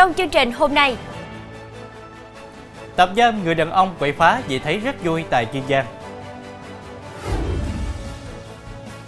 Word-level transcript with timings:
Trong 0.00 0.14
chương 0.14 0.28
trình 0.28 0.52
hôm 0.52 0.74
nay, 0.74 0.96
Tạm 2.96 3.08
giam 3.16 3.44
người 3.44 3.54
đàn 3.54 3.70
ông 3.70 3.94
quậy 3.98 4.12
phá 4.12 4.40
vì 4.48 4.58
thấy 4.58 4.78
rất 4.78 5.04
vui 5.04 5.24
tại 5.30 5.44
Kiên 5.44 5.62
Giang. 5.68 5.86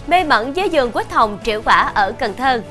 mê 0.07 0.25
mẩn 0.25 0.53
với 0.53 0.69
vườn 0.69 0.93
quýt 0.93 1.13
hồng 1.13 1.39
triệu 1.45 1.63
quả 1.65 1.93
ở 1.95 2.13
Cần 2.19 2.35
Thơ. 2.35 2.63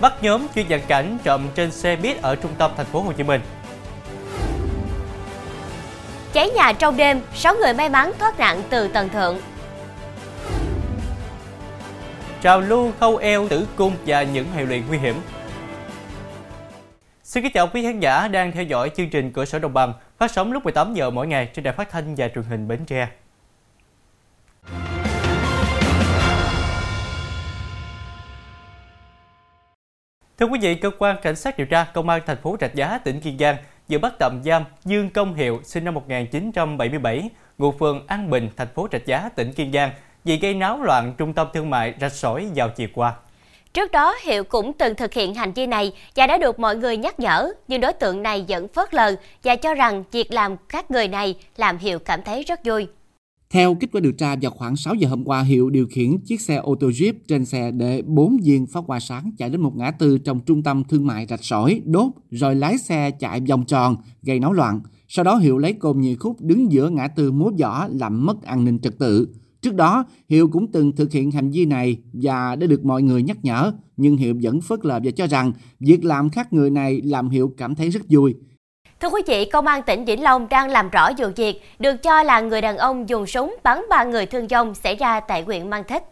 Bắt 0.00 0.12
nhóm 0.20 0.46
chuyên 0.54 0.68
giàn 0.68 0.80
cảnh 0.88 1.18
trộm 1.24 1.48
trên 1.54 1.70
xe 1.70 1.96
buýt 1.96 2.22
ở 2.22 2.36
trung 2.36 2.52
tâm 2.58 2.70
thành 2.76 2.86
phố 2.86 3.00
Hồ 3.00 3.12
Chí 3.12 3.22
Minh. 3.22 3.40
Cháy 6.32 6.50
nhà 6.50 6.72
trong 6.72 6.96
đêm, 6.96 7.20
6 7.34 7.54
người 7.54 7.74
may 7.74 7.88
mắn 7.88 8.12
thoát 8.18 8.38
nạn 8.38 8.62
từ 8.70 8.88
tầng 8.88 9.08
thượng. 9.08 9.38
Trào 12.42 12.60
lưu 12.60 12.92
khâu 13.00 13.16
eo, 13.16 13.48
tử 13.48 13.66
cung 13.76 13.92
và 14.06 14.22
những 14.22 14.46
hệ 14.54 14.64
lụy 14.64 14.82
nguy 14.88 14.98
hiểm. 14.98 15.14
Xin 17.22 17.42
kính 17.42 17.52
chào 17.52 17.68
quý 17.72 17.82
khán 17.82 18.00
giả 18.00 18.28
đang 18.28 18.52
theo 18.52 18.64
dõi 18.64 18.90
chương 18.96 19.10
trình 19.10 19.32
Cửa 19.32 19.44
sổ 19.44 19.58
Đồng 19.58 19.72
bằng 19.72 19.92
phát 20.18 20.30
sóng 20.30 20.52
lúc 20.52 20.64
18 20.64 20.94
giờ 20.94 21.10
mỗi 21.10 21.26
ngày 21.26 21.50
trên 21.54 21.64
đài 21.64 21.74
phát 21.74 21.90
thanh 21.90 22.14
và 22.14 22.28
truyền 22.28 22.44
hình 22.44 22.68
Bến 22.68 22.80
Tre. 22.86 23.08
Thưa 30.38 30.46
quý 30.46 30.58
vị, 30.62 30.74
cơ 30.74 30.90
quan 30.98 31.16
cảnh 31.22 31.36
sát 31.36 31.58
điều 31.58 31.66
tra 31.66 31.84
công 31.84 32.08
an 32.08 32.20
thành 32.26 32.36
phố 32.36 32.56
Rạch 32.60 32.74
Giá, 32.74 32.98
tỉnh 32.98 33.20
Kiên 33.20 33.38
Giang 33.38 33.56
vừa 33.88 33.98
bắt 33.98 34.12
tạm 34.18 34.40
giam 34.44 34.64
Dương 34.84 35.10
Công 35.10 35.34
Hiệu 35.34 35.60
sinh 35.64 35.84
năm 35.84 35.94
1977, 35.94 37.30
ngụ 37.58 37.72
phường 37.72 38.06
An 38.06 38.30
Bình, 38.30 38.48
thành 38.56 38.68
phố 38.74 38.88
Rạch 38.92 39.06
Giá, 39.06 39.28
tỉnh 39.28 39.52
Kiên 39.52 39.72
Giang 39.72 39.90
vì 40.28 40.38
gây 40.38 40.54
náo 40.54 40.82
loạn 40.82 41.14
trung 41.18 41.32
tâm 41.32 41.46
thương 41.54 41.70
mại 41.70 41.94
Rạch 42.00 42.12
Sỏi 42.12 42.46
vào 42.54 42.70
chiều 42.76 42.88
qua. 42.94 43.14
Trước 43.74 43.92
đó, 43.92 44.14
Hiệu 44.22 44.44
cũng 44.44 44.72
từng 44.72 44.94
thực 44.94 45.12
hiện 45.14 45.34
hành 45.34 45.52
vi 45.52 45.66
này 45.66 45.92
và 46.16 46.26
đã 46.26 46.38
được 46.38 46.58
mọi 46.58 46.76
người 46.76 46.96
nhắc 46.96 47.20
nhở, 47.20 47.52
nhưng 47.68 47.80
đối 47.80 47.92
tượng 47.92 48.22
này 48.22 48.44
vẫn 48.48 48.68
phớt 48.68 48.94
lờ 48.94 49.14
và 49.44 49.56
cho 49.56 49.74
rằng 49.74 50.04
việc 50.12 50.32
làm 50.32 50.56
các 50.68 50.90
người 50.90 51.08
này 51.08 51.34
làm 51.56 51.78
Hiệu 51.78 51.98
cảm 51.98 52.20
thấy 52.24 52.42
rất 52.42 52.60
vui. 52.64 52.86
Theo 53.50 53.74
kết 53.80 53.88
quả 53.92 54.00
điều 54.00 54.12
tra, 54.12 54.36
vào 54.42 54.50
khoảng 54.50 54.76
6 54.76 54.94
giờ 54.94 55.08
hôm 55.08 55.24
qua, 55.24 55.42
Hiệu 55.42 55.70
điều 55.70 55.86
khiển 55.90 56.18
chiếc 56.18 56.40
xe 56.40 56.56
ô 56.56 56.74
tô 56.80 56.88
Jeep 56.88 57.12
trên 57.28 57.44
xe 57.44 57.70
để 57.70 58.02
4 58.06 58.36
viên 58.44 58.66
pháo 58.66 58.84
hoa 58.86 59.00
sáng 59.00 59.30
chạy 59.38 59.50
đến 59.50 59.60
một 59.60 59.72
ngã 59.76 59.90
tư 59.90 60.18
trong 60.18 60.40
trung 60.40 60.62
tâm 60.62 60.84
thương 60.84 61.06
mại 61.06 61.26
rạch 61.26 61.44
sỏi, 61.44 61.80
đốt, 61.84 62.10
rồi 62.30 62.54
lái 62.54 62.78
xe 62.78 63.10
chạy 63.10 63.40
vòng 63.48 63.64
tròn, 63.64 63.96
gây 64.22 64.40
náo 64.40 64.52
loạn. 64.52 64.80
Sau 65.08 65.24
đó 65.24 65.36
Hiệu 65.36 65.58
lấy 65.58 65.72
côn 65.72 66.00
nhị 66.00 66.14
khúc 66.14 66.36
đứng 66.40 66.72
giữa 66.72 66.88
ngã 66.88 67.08
tư 67.08 67.32
múa 67.32 67.50
võ 67.60 67.88
làm 67.88 68.26
mất 68.26 68.42
an 68.42 68.64
ninh 68.64 68.78
trật 68.78 68.98
tự. 68.98 69.28
Trước 69.62 69.74
đó, 69.74 70.04
Hiệu 70.28 70.48
cũng 70.48 70.72
từng 70.72 70.96
thực 70.96 71.12
hiện 71.12 71.30
hành 71.30 71.50
vi 71.50 71.64
này 71.64 71.98
và 72.12 72.56
đã 72.56 72.66
được 72.66 72.84
mọi 72.84 73.02
người 73.02 73.22
nhắc 73.22 73.36
nhở, 73.42 73.72
nhưng 73.96 74.16
Hiệu 74.16 74.34
vẫn 74.42 74.60
phớt 74.60 74.84
lờ 74.84 75.00
và 75.04 75.10
cho 75.10 75.26
rằng 75.26 75.52
việc 75.80 76.04
làm 76.04 76.30
khác 76.30 76.52
người 76.52 76.70
này 76.70 77.00
làm 77.04 77.30
Hiệu 77.30 77.52
cảm 77.56 77.74
thấy 77.74 77.90
rất 77.90 78.00
vui. 78.08 78.34
Thưa 79.00 79.08
quý 79.08 79.22
vị, 79.26 79.44
Công 79.52 79.66
an 79.66 79.82
tỉnh 79.86 80.04
Vĩnh 80.04 80.22
Long 80.22 80.46
đang 80.50 80.70
làm 80.70 80.88
rõ 80.90 81.10
vụ 81.18 81.26
việc 81.36 81.56
được 81.78 81.94
cho 82.02 82.22
là 82.22 82.40
người 82.40 82.60
đàn 82.60 82.76
ông 82.76 83.08
dùng 83.08 83.26
súng 83.26 83.56
bắn 83.64 83.78
ba 83.90 84.04
người 84.04 84.26
thương 84.26 84.46
vong 84.46 84.74
xảy 84.74 84.96
ra 84.96 85.20
tại 85.20 85.42
huyện 85.42 85.70
Mang 85.70 85.84
Thít. 85.88 86.02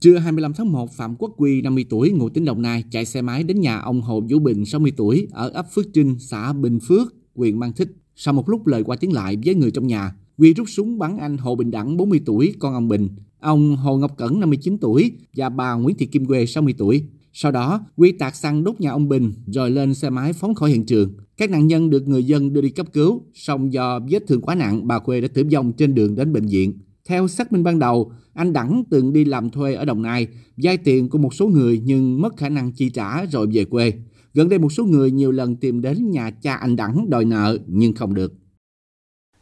Trưa 0.00 0.18
25 0.18 0.52
tháng 0.52 0.72
1, 0.72 0.92
Phạm 0.92 1.16
Quốc 1.16 1.30
Quy, 1.36 1.62
50 1.62 1.84
tuổi, 1.90 2.10
ngụ 2.10 2.28
tỉnh 2.28 2.44
Đồng 2.44 2.62
Nai, 2.62 2.84
chạy 2.90 3.04
xe 3.04 3.22
máy 3.22 3.42
đến 3.42 3.60
nhà 3.60 3.78
ông 3.78 4.02
Hồ 4.02 4.22
Vũ 4.30 4.38
Bình, 4.38 4.66
60 4.66 4.92
tuổi, 4.96 5.28
ở 5.32 5.48
ấp 5.48 5.66
Phước 5.74 5.84
Trinh, 5.94 6.16
xã 6.18 6.52
Bình 6.52 6.78
Phước, 6.88 7.14
huyện 7.34 7.58
Mang 7.58 7.72
Thít. 7.72 7.88
Sau 8.16 8.34
một 8.34 8.48
lúc 8.48 8.66
lời 8.66 8.82
qua 8.82 8.96
tiếng 9.00 9.12
lại 9.12 9.36
với 9.44 9.54
người 9.54 9.70
trong 9.70 9.86
nhà, 9.86 10.12
Quy 10.40 10.54
rút 10.54 10.70
súng 10.70 10.98
bắn 10.98 11.16
anh 11.18 11.36
Hồ 11.38 11.54
Bình 11.54 11.70
Đẳng, 11.70 11.96
40 11.96 12.20
tuổi, 12.26 12.54
con 12.58 12.74
ông 12.74 12.88
Bình, 12.88 13.08
ông 13.40 13.76
Hồ 13.76 13.96
Ngọc 13.96 14.16
Cẩn, 14.16 14.40
59 14.40 14.78
tuổi 14.78 15.12
và 15.36 15.48
bà 15.48 15.74
Nguyễn 15.74 15.96
Thị 15.96 16.06
Kim 16.06 16.26
Quê, 16.26 16.46
60 16.46 16.74
tuổi. 16.78 17.02
Sau 17.32 17.52
đó, 17.52 17.86
Quy 17.96 18.12
tạt 18.12 18.36
xăng 18.36 18.64
đốt 18.64 18.80
nhà 18.80 18.90
ông 18.90 19.08
Bình 19.08 19.32
rồi 19.46 19.70
lên 19.70 19.94
xe 19.94 20.10
máy 20.10 20.32
phóng 20.32 20.54
khỏi 20.54 20.70
hiện 20.70 20.86
trường. 20.86 21.12
Các 21.36 21.50
nạn 21.50 21.66
nhân 21.66 21.90
được 21.90 22.08
người 22.08 22.24
dân 22.24 22.52
đưa 22.52 22.60
đi 22.60 22.70
cấp 22.70 22.86
cứu, 22.92 23.22
song 23.34 23.72
do 23.72 24.00
vết 24.10 24.26
thương 24.28 24.40
quá 24.40 24.54
nặng, 24.54 24.86
bà 24.86 24.98
Quê 24.98 25.20
đã 25.20 25.28
tử 25.28 25.44
vong 25.52 25.72
trên 25.72 25.94
đường 25.94 26.14
đến 26.14 26.32
bệnh 26.32 26.46
viện. 26.46 26.78
Theo 27.08 27.28
xác 27.28 27.52
minh 27.52 27.62
ban 27.62 27.78
đầu, 27.78 28.12
anh 28.32 28.52
Đẳng 28.52 28.82
từng 28.90 29.12
đi 29.12 29.24
làm 29.24 29.50
thuê 29.50 29.74
ở 29.74 29.84
Đồng 29.84 30.02
Nai, 30.02 30.26
vay 30.56 30.76
tiền 30.76 31.08
của 31.08 31.18
một 31.18 31.34
số 31.34 31.48
người 31.48 31.80
nhưng 31.84 32.20
mất 32.20 32.36
khả 32.36 32.48
năng 32.48 32.72
chi 32.72 32.90
trả 32.90 33.24
rồi 33.26 33.46
về 33.52 33.64
quê. 33.64 33.92
Gần 34.34 34.48
đây 34.48 34.58
một 34.58 34.72
số 34.72 34.84
người 34.84 35.10
nhiều 35.10 35.32
lần 35.32 35.56
tìm 35.56 35.80
đến 35.80 36.10
nhà 36.10 36.30
cha 36.30 36.54
anh 36.54 36.76
Đẳng 36.76 37.10
đòi 37.10 37.24
nợ 37.24 37.58
nhưng 37.66 37.94
không 37.94 38.14
được. 38.14 38.39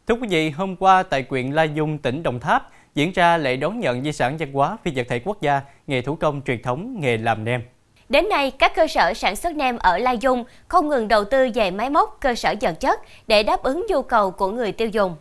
Thưa 0.09 0.15
quý 0.15 0.27
vị, 0.27 0.49
hôm 0.49 0.75
qua 0.75 1.03
tại 1.03 1.25
huyện 1.29 1.51
La 1.51 1.63
Dung, 1.63 1.97
tỉnh 1.97 2.23
Đồng 2.23 2.39
Tháp 2.39 2.69
diễn 2.95 3.11
ra 3.11 3.37
lễ 3.37 3.57
đón 3.57 3.79
nhận 3.79 4.03
di 4.03 4.11
sản 4.11 4.37
văn 4.37 4.53
hóa 4.53 4.77
phi 4.83 4.91
vật 4.95 5.05
thể 5.09 5.19
quốc 5.19 5.41
gia 5.41 5.61
nghề 5.87 6.01
thủ 6.01 6.15
công 6.15 6.41
truyền 6.45 6.61
thống 6.61 6.99
nghề 6.99 7.17
làm 7.17 7.43
nem. 7.43 7.61
Đến 8.09 8.29
nay, 8.29 8.51
các 8.51 8.71
cơ 8.75 8.87
sở 8.87 9.13
sản 9.15 9.35
xuất 9.35 9.55
nem 9.55 9.77
ở 9.77 9.97
Lai 9.97 10.17
Dung 10.17 10.43
không 10.67 10.87
ngừng 10.87 11.07
đầu 11.07 11.23
tư 11.23 11.49
về 11.55 11.71
máy 11.71 11.89
móc, 11.89 12.17
cơ 12.21 12.35
sở 12.35 12.55
vật 12.61 12.79
chất 12.79 12.99
để 13.27 13.43
đáp 13.43 13.63
ứng 13.63 13.85
nhu 13.89 14.01
cầu 14.01 14.31
của 14.31 14.51
người 14.51 14.71
tiêu 14.71 14.87
dùng. 14.87 15.15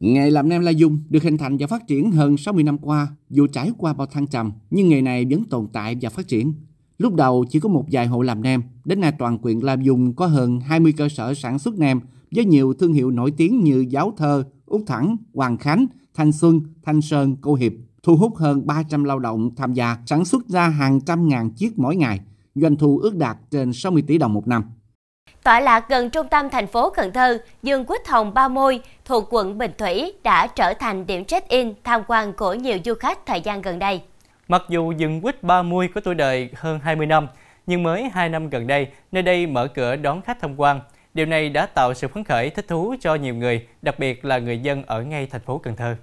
Nghề 0.00 0.30
làm 0.30 0.48
nem 0.48 0.60
La 0.60 0.70
Dung 0.70 0.98
được 1.08 1.22
hình 1.22 1.38
thành 1.38 1.56
và 1.56 1.66
phát 1.66 1.86
triển 1.88 2.10
hơn 2.10 2.36
60 2.36 2.64
năm 2.64 2.78
qua, 2.78 3.08
dù 3.30 3.46
trải 3.46 3.70
qua 3.78 3.92
bao 3.92 4.06
thăng 4.06 4.26
trầm, 4.26 4.52
nhưng 4.70 4.88
nghề 4.88 5.02
này 5.02 5.26
vẫn 5.30 5.44
tồn 5.44 5.66
tại 5.72 5.96
và 6.00 6.10
phát 6.10 6.28
triển. 6.28 6.52
Lúc 6.98 7.14
đầu 7.14 7.44
chỉ 7.50 7.60
có 7.60 7.68
một 7.68 7.84
vài 7.90 8.06
hộ 8.06 8.22
làm 8.22 8.42
nem, 8.42 8.62
đến 8.84 9.00
nay 9.00 9.12
toàn 9.18 9.38
huyện 9.42 9.60
La 9.60 9.76
Dung 9.80 10.14
có 10.14 10.26
hơn 10.26 10.60
20 10.60 10.94
cơ 10.96 11.08
sở 11.08 11.34
sản 11.34 11.58
xuất 11.58 11.78
nem 11.78 12.00
với 12.34 12.44
nhiều 12.44 12.74
thương 12.78 12.92
hiệu 12.92 13.10
nổi 13.10 13.32
tiếng 13.36 13.64
như 13.64 13.86
Giáo 13.88 14.12
Thơ, 14.16 14.44
Út 14.66 14.80
Thẳng, 14.86 15.16
Hoàng 15.34 15.56
Khánh, 15.56 15.86
Thanh 16.14 16.32
Xuân, 16.32 16.60
Thanh 16.82 17.00
Sơn, 17.00 17.36
Cô 17.40 17.54
Hiệp, 17.54 17.72
thu 18.02 18.16
hút 18.16 18.36
hơn 18.36 18.66
300 18.66 19.04
lao 19.04 19.18
động 19.18 19.50
tham 19.56 19.72
gia, 19.72 19.96
sản 20.06 20.24
xuất 20.24 20.48
ra 20.48 20.68
hàng 20.68 21.00
trăm 21.00 21.28
ngàn 21.28 21.50
chiếc 21.50 21.78
mỗi 21.78 21.96
ngày, 21.96 22.20
doanh 22.54 22.76
thu 22.76 22.98
ước 22.98 23.16
đạt 23.16 23.36
trên 23.50 23.72
60 23.72 24.02
tỷ 24.06 24.18
đồng 24.18 24.32
một 24.32 24.48
năm. 24.48 24.64
Tọa 25.42 25.60
lạc 25.60 25.88
gần 25.88 26.10
trung 26.10 26.26
tâm 26.30 26.50
thành 26.50 26.66
phố 26.66 26.90
Cần 26.90 27.12
Thơ, 27.12 27.38
vườn 27.62 27.84
quýt 27.84 28.08
hồng 28.08 28.34
Ba 28.34 28.48
Môi 28.48 28.80
thuộc 29.04 29.24
quận 29.30 29.58
Bình 29.58 29.70
Thủy 29.78 30.12
đã 30.22 30.46
trở 30.46 30.74
thành 30.74 31.06
điểm 31.06 31.24
check-in 31.24 31.72
tham 31.84 32.02
quan 32.08 32.32
của 32.32 32.54
nhiều 32.54 32.78
du 32.84 32.94
khách 32.94 33.26
thời 33.26 33.40
gian 33.40 33.62
gần 33.62 33.78
đây. 33.78 34.02
Mặc 34.48 34.62
dù 34.68 34.92
vườn 34.98 35.20
quýt 35.20 35.42
Ba 35.42 35.62
Môi 35.62 35.88
có 35.94 36.00
tuổi 36.00 36.14
đời 36.14 36.50
hơn 36.54 36.78
20 36.82 37.06
năm, 37.06 37.26
nhưng 37.66 37.82
mới 37.82 38.08
2 38.12 38.28
năm 38.28 38.50
gần 38.50 38.66
đây, 38.66 38.88
nơi 39.12 39.22
đây 39.22 39.46
mở 39.46 39.66
cửa 39.66 39.96
đón 39.96 40.22
khách 40.22 40.40
tham 40.40 40.60
quan. 40.60 40.80
Điều 41.14 41.26
này 41.26 41.48
đã 41.48 41.66
tạo 41.66 41.94
sự 41.94 42.08
phấn 42.08 42.24
khởi 42.24 42.50
thích 42.50 42.68
thú 42.68 42.94
cho 43.00 43.14
nhiều 43.14 43.34
người, 43.34 43.66
đặc 43.82 43.98
biệt 43.98 44.24
là 44.24 44.38
người 44.38 44.58
dân 44.58 44.82
ở 44.82 45.02
ngay 45.02 45.26
thành 45.26 45.40
phố 45.46 45.58
Cần 45.58 45.76
Thơ. 45.76 45.96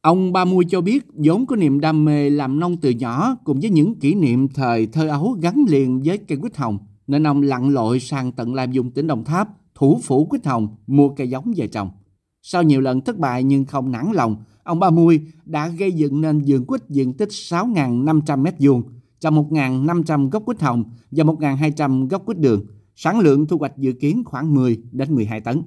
Ông 0.00 0.32
Ba 0.32 0.44
Mui 0.44 0.64
cho 0.68 0.80
biết 0.80 1.06
vốn 1.12 1.46
có 1.46 1.56
niềm 1.56 1.80
đam 1.80 2.04
mê 2.04 2.30
làm 2.30 2.60
nông 2.60 2.76
từ 2.76 2.90
nhỏ 2.90 3.36
cùng 3.44 3.60
với 3.60 3.70
những 3.70 3.94
kỷ 3.94 4.14
niệm 4.14 4.48
thời 4.48 4.86
thơ 4.86 5.08
ấu 5.08 5.36
gắn 5.40 5.64
liền 5.68 6.02
với 6.04 6.18
cây 6.18 6.38
quýt 6.38 6.56
hồng 6.56 6.78
nên 7.06 7.26
ông 7.26 7.42
lặn 7.42 7.68
lội 7.68 8.00
sang 8.00 8.32
tận 8.32 8.54
Lai 8.54 8.68
Dung 8.70 8.90
tỉnh 8.90 9.06
Đồng 9.06 9.24
Tháp 9.24 9.48
thủ 9.74 10.00
phủ 10.02 10.24
quýt 10.24 10.46
hồng 10.46 10.76
mua 10.86 11.08
cây 11.08 11.28
giống 11.28 11.52
về 11.56 11.66
trồng. 11.66 11.90
Sau 12.42 12.62
nhiều 12.62 12.80
lần 12.80 13.00
thất 13.00 13.18
bại 13.18 13.42
nhưng 13.42 13.64
không 13.64 13.92
nản 13.92 14.06
lòng, 14.12 14.36
ông 14.62 14.80
Ba 14.80 14.90
Mui 14.90 15.20
đã 15.44 15.68
gây 15.68 15.92
dựng 15.92 16.20
nên 16.20 16.42
vườn 16.46 16.64
quýt 16.64 16.88
diện 16.88 17.12
tích 17.12 17.28
6.500 17.28 18.42
m2, 18.42 18.82
trồng 19.20 19.50
1.500 19.50 20.30
gốc 20.30 20.42
quýt 20.46 20.60
hồng 20.60 20.84
và 21.10 21.24
1.200 21.24 22.08
gốc 22.08 22.26
quýt 22.26 22.38
đường. 22.38 22.66
Sản 23.02 23.20
lượng 23.20 23.46
thu 23.46 23.58
hoạch 23.58 23.76
dự 23.76 23.92
kiến 23.92 24.22
khoảng 24.24 24.54
10 24.54 24.80
đến 24.92 25.14
12 25.14 25.40
tấn. 25.40 25.62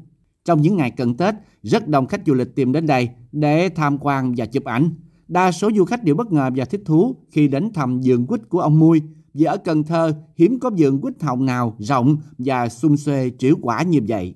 Trong 0.45 0.61
những 0.61 0.77
ngày 0.77 0.91
cận 0.91 1.17
Tết, 1.17 1.35
rất 1.63 1.87
đông 1.87 2.07
khách 2.07 2.21
du 2.25 2.33
lịch 2.33 2.55
tìm 2.55 2.71
đến 2.71 2.87
đây 2.87 3.09
để 3.31 3.69
tham 3.69 3.97
quan 4.01 4.33
và 4.37 4.45
chụp 4.45 4.63
ảnh. 4.63 4.89
Đa 5.27 5.51
số 5.51 5.69
du 5.75 5.85
khách 5.85 6.03
đều 6.03 6.15
bất 6.15 6.31
ngờ 6.31 6.49
và 6.55 6.65
thích 6.65 6.81
thú 6.85 7.15
khi 7.31 7.47
đến 7.47 7.73
thăm 7.73 8.01
vườn 8.03 8.27
quýt 8.27 8.41
của 8.49 8.59
ông 8.59 8.79
Mui, 8.79 9.01
vì 9.33 9.45
ở 9.45 9.57
Cần 9.57 9.83
Thơ 9.83 10.13
hiếm 10.37 10.59
có 10.59 10.71
vườn 10.77 11.01
quýt 11.01 11.13
hồng 11.21 11.45
nào 11.45 11.75
rộng 11.79 12.17
và 12.37 12.69
xung 12.69 12.97
xuê 12.97 13.31
triểu 13.37 13.55
quả 13.61 13.83
như 13.83 13.99
vậy. 14.07 14.35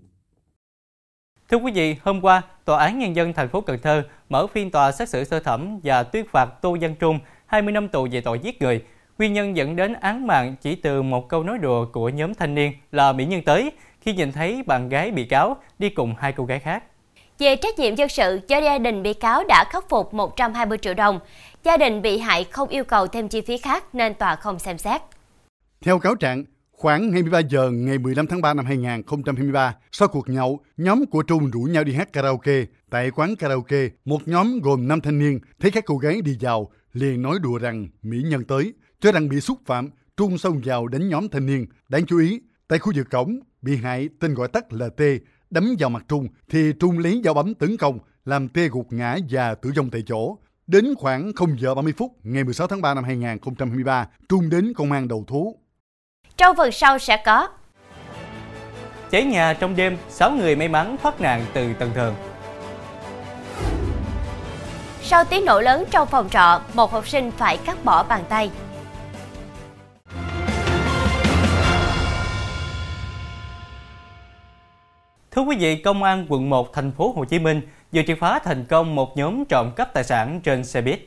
Thưa 1.50 1.58
quý 1.58 1.72
vị, 1.72 1.96
hôm 2.02 2.22
qua, 2.22 2.42
Tòa 2.66 2.86
án 2.86 3.00
Nhân 3.00 3.16
dân 3.16 3.34
thành 3.34 3.50
phố 3.50 3.62
Cần 3.62 3.80
Thơ 3.84 4.04
mở 4.30 4.48
phiên 4.48 4.72
tòa 4.72 4.92
xét 4.92 5.10
xử 5.10 5.24
sơ 5.24 5.40
thẩm 5.40 5.80
và 5.84 6.04
tuyên 6.04 6.26
phạt 6.32 6.46
Tô 6.62 6.78
Văn 6.82 6.96
Trung 7.00 7.20
20 7.46 7.72
năm 7.72 7.88
tù 7.88 8.08
về 8.12 8.22
tội 8.22 8.40
giết 8.44 8.62
người. 8.62 8.84
Nguyên 9.18 9.34
nhân 9.34 9.58
dẫn 9.58 9.76
đến 9.76 9.94
án 9.94 10.28
mạng 10.28 10.56
chỉ 10.62 10.76
từ 10.76 11.02
một 11.02 11.30
câu 11.30 11.44
nói 11.44 11.58
đùa 11.58 11.86
của 11.94 12.10
nhóm 12.10 12.34
thanh 12.34 12.56
niên 12.56 12.74
là 12.92 13.14
Mỹ 13.14 13.26
Nhân 13.26 13.42
Tới 13.46 13.72
khi 14.02 14.14
nhìn 14.14 14.32
thấy 14.32 14.64
bạn 14.66 14.90
gái 14.90 15.12
bị 15.12 15.26
cáo 15.26 15.58
đi 15.80 15.90
cùng 15.90 16.16
hai 16.18 16.32
cô 16.32 16.46
gái 16.46 16.60
khác. 16.60 16.84
Về 17.40 17.56
trách 17.56 17.80
nhiệm 17.80 17.96
dân 17.96 18.10
sự, 18.10 18.40
do 18.48 18.58
gia 18.58 18.78
đình 18.78 19.04
bị 19.04 19.14
cáo 19.14 19.44
đã 19.48 19.66
khắc 19.72 19.90
phục 19.90 20.14
120 20.14 20.78
triệu 20.78 20.94
đồng. 20.94 21.20
Gia 21.64 21.78
đình 21.78 22.02
bị 22.02 22.18
hại 22.18 22.44
không 22.44 22.70
yêu 22.70 22.84
cầu 22.84 23.08
thêm 23.08 23.28
chi 23.28 23.42
phí 23.42 23.58
khác 23.58 23.96
nên 23.96 24.14
tòa 24.14 24.36
không 24.36 24.60
xem 24.60 24.78
xét. 24.78 25.02
Theo 25.82 26.00
cáo 26.00 26.16
trạng, 26.16 26.44
khoảng 26.72 27.12
23 27.12 27.40
giờ 27.40 27.70
ngày 27.72 27.98
15 27.98 28.28
tháng 28.28 28.42
3 28.42 28.54
năm 28.54 28.66
2023, 28.66 29.76
sau 29.92 30.08
cuộc 30.08 30.30
nhậu, 30.30 30.60
nhóm 30.78 31.06
của 31.06 31.24
Trung 31.24 31.52
rủ 31.52 31.60
nhau 31.60 31.84
đi 31.84 31.94
hát 31.94 32.14
karaoke. 32.14 32.62
Tại 32.90 33.12
quán 33.12 33.36
karaoke, 33.36 33.88
một 34.06 34.20
nhóm 34.26 34.60
gồm 34.60 34.88
5 34.88 35.02
thanh 35.02 35.20
niên 35.20 35.40
thấy 35.60 35.72
các 35.72 35.84
cô 35.86 35.98
gái 35.98 36.22
đi 36.22 36.38
vào, 36.42 36.72
liền 36.94 37.22
nói 37.22 37.38
đùa 37.42 37.58
rằng 37.58 37.88
mỹ 38.02 38.18
nhân 38.26 38.44
tới. 38.44 38.74
Cho 39.02 39.12
rằng 39.12 39.30
bị 39.30 39.42
xúc 39.42 39.60
phạm, 39.66 39.90
Trung 40.18 40.38
xông 40.38 40.62
vào 40.66 40.88
đánh 40.88 41.10
nhóm 41.10 41.30
thanh 41.30 41.46
niên. 41.46 41.66
Đáng 41.90 42.06
chú 42.06 42.20
ý, 42.20 42.42
tại 42.68 42.80
khu 42.80 42.94
vực 42.96 43.08
cổng, 43.12 43.40
bị 43.62 43.76
hại 43.76 44.10
tên 44.20 44.34
gọi 44.34 44.48
tắt 44.48 44.74
là 44.74 44.90
T 44.90 45.02
đấm 45.50 45.76
vào 45.80 45.90
mặt 45.90 46.06
Trung 46.08 46.28
thì 46.50 46.74
Trung 46.80 47.00
lấy 47.00 47.22
dao 47.26 47.34
bấm 47.34 47.54
tấn 47.54 47.78
công 47.78 48.00
làm 48.26 48.48
T 48.48 48.58
gục 48.72 48.94
ngã 48.94 49.18
và 49.30 49.56
tử 49.56 49.72
vong 49.76 49.90
tại 49.90 50.04
chỗ. 50.08 50.38
Đến 50.68 50.94
khoảng 50.98 51.34
0 51.34 51.60
giờ 51.60 51.76
30 51.76 51.94
phút 51.98 52.12
ngày 52.24 52.44
16 52.44 52.68
tháng 52.68 52.82
3 52.82 52.94
năm 52.94 53.04
2023, 53.04 54.08
Trung 54.30 54.50
đến 54.50 54.74
công 54.74 54.92
an 54.92 55.08
đầu 55.08 55.24
thú. 55.28 55.56
Trong 56.38 56.56
phần 56.56 56.72
sau 56.72 57.00
sẽ 57.00 57.24
có 57.26 57.50
Cháy 59.12 59.24
nhà 59.24 59.54
trong 59.54 59.76
đêm, 59.76 59.98
6 60.10 60.32
người 60.32 60.56
may 60.56 60.68
mắn 60.68 60.98
thoát 61.02 61.22
nạn 61.22 61.46
từ 61.54 61.74
tầng 61.74 61.92
thượng. 61.96 62.16
Sau 65.02 65.24
tiếng 65.24 65.46
nổ 65.46 65.60
lớn 65.62 65.84
trong 65.92 66.08
phòng 66.08 66.30
trọ, 66.30 66.62
một 66.74 66.92
học 66.92 67.08
sinh 67.08 67.32
phải 67.32 67.58
cắt 67.58 67.86
bỏ 67.86 68.04
bàn 68.04 68.24
tay. 68.30 68.52
Thưa 75.38 75.44
quý 75.44 75.56
vị, 75.60 75.76
Công 75.76 76.04
an 76.04 76.26
quận 76.30 76.50
1 76.50 76.74
thành 76.74 76.92
phố 76.92 77.14
Hồ 77.16 77.26
Chí 77.26 77.40
Minh 77.40 77.62
vừa 77.92 78.02
triệt 78.08 78.18
phá 78.20 78.40
thành 78.40 78.66
công 78.66 78.96
một 78.96 79.18
nhóm 79.18 79.46
trộm 79.46 79.72
cắp 79.76 79.94
tài 79.94 80.04
sản 80.04 80.42
trên 80.44 80.64
xe 80.64 80.82
buýt. 80.82 81.00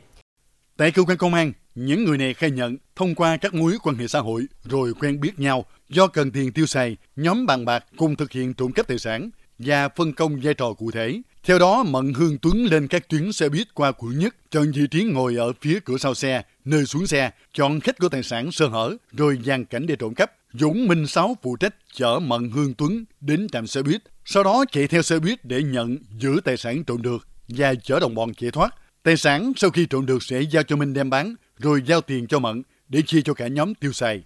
Tại 0.76 0.90
cơ 0.90 1.02
quan 1.02 1.18
công 1.18 1.34
an, 1.34 1.52
những 1.74 2.04
người 2.04 2.18
này 2.18 2.34
khai 2.34 2.50
nhận 2.50 2.76
thông 2.96 3.14
qua 3.14 3.36
các 3.36 3.54
mối 3.54 3.76
quan 3.82 3.96
hệ 3.96 4.08
xã 4.08 4.20
hội 4.20 4.46
rồi 4.64 4.92
quen 5.00 5.20
biết 5.20 5.38
nhau 5.38 5.64
do 5.88 6.06
cần 6.06 6.30
tiền 6.30 6.52
tiêu 6.52 6.66
xài, 6.66 6.96
nhóm 7.16 7.46
bàn 7.46 7.64
bạc 7.64 7.84
cùng 7.96 8.16
thực 8.16 8.32
hiện 8.32 8.54
trộm 8.54 8.72
cắp 8.72 8.88
tài 8.88 8.98
sản 8.98 9.30
và 9.58 9.88
phân 9.88 10.12
công 10.12 10.40
vai 10.42 10.54
trò 10.54 10.72
cụ 10.72 10.90
thể. 10.90 11.20
Theo 11.44 11.58
đó, 11.58 11.82
Mận 11.82 12.14
Hương 12.14 12.38
Tuấn 12.42 12.64
lên 12.70 12.88
các 12.88 13.08
tuyến 13.08 13.32
xe 13.32 13.48
buýt 13.48 13.74
qua 13.74 13.92
quận 13.92 14.18
nhất, 14.18 14.34
chọn 14.50 14.72
vị 14.74 14.86
trí 14.90 15.04
ngồi 15.04 15.36
ở 15.36 15.52
phía 15.60 15.80
cửa 15.84 15.96
sau 15.98 16.14
xe, 16.14 16.42
nơi 16.64 16.86
xuống 16.86 17.06
xe, 17.06 17.30
chọn 17.52 17.80
khách 17.80 17.98
của 17.98 18.08
tài 18.08 18.22
sản 18.22 18.52
sơ 18.52 18.66
hở, 18.66 18.96
rồi 19.12 19.38
dàn 19.44 19.64
cảnh 19.64 19.86
để 19.86 19.96
trộm 19.96 20.14
cắp. 20.14 20.32
Dũng 20.52 20.88
Minh 20.88 21.06
Sáu 21.06 21.36
phụ 21.42 21.56
trách 21.56 21.74
chở 21.92 22.18
Mận 22.18 22.50
Hương 22.50 22.74
Tuấn 22.74 23.04
đến 23.20 23.46
trạm 23.52 23.66
xe 23.66 23.82
buýt, 23.82 24.02
sau 24.32 24.42
đó 24.42 24.64
chạy 24.72 24.86
theo 24.86 25.02
xe 25.02 25.18
buýt 25.18 25.44
để 25.44 25.62
nhận 25.62 25.98
giữ 26.18 26.40
tài 26.44 26.56
sản 26.56 26.84
trộm 26.84 27.02
được 27.02 27.28
và 27.48 27.74
chở 27.74 28.00
đồng 28.00 28.14
bọn 28.14 28.34
chạy 28.34 28.50
thoát. 28.50 28.74
Tài 29.02 29.16
sản 29.16 29.52
sau 29.56 29.70
khi 29.70 29.86
trộm 29.86 30.06
được 30.06 30.22
sẽ 30.22 30.40
giao 30.40 30.62
cho 30.62 30.76
Minh 30.76 30.92
đem 30.92 31.10
bán, 31.10 31.34
rồi 31.58 31.82
giao 31.86 32.00
tiền 32.00 32.26
cho 32.26 32.38
Mận 32.38 32.62
để 32.88 33.02
chia 33.02 33.22
cho 33.22 33.34
cả 33.34 33.48
nhóm 33.48 33.74
tiêu 33.74 33.92
xài. 33.92 34.22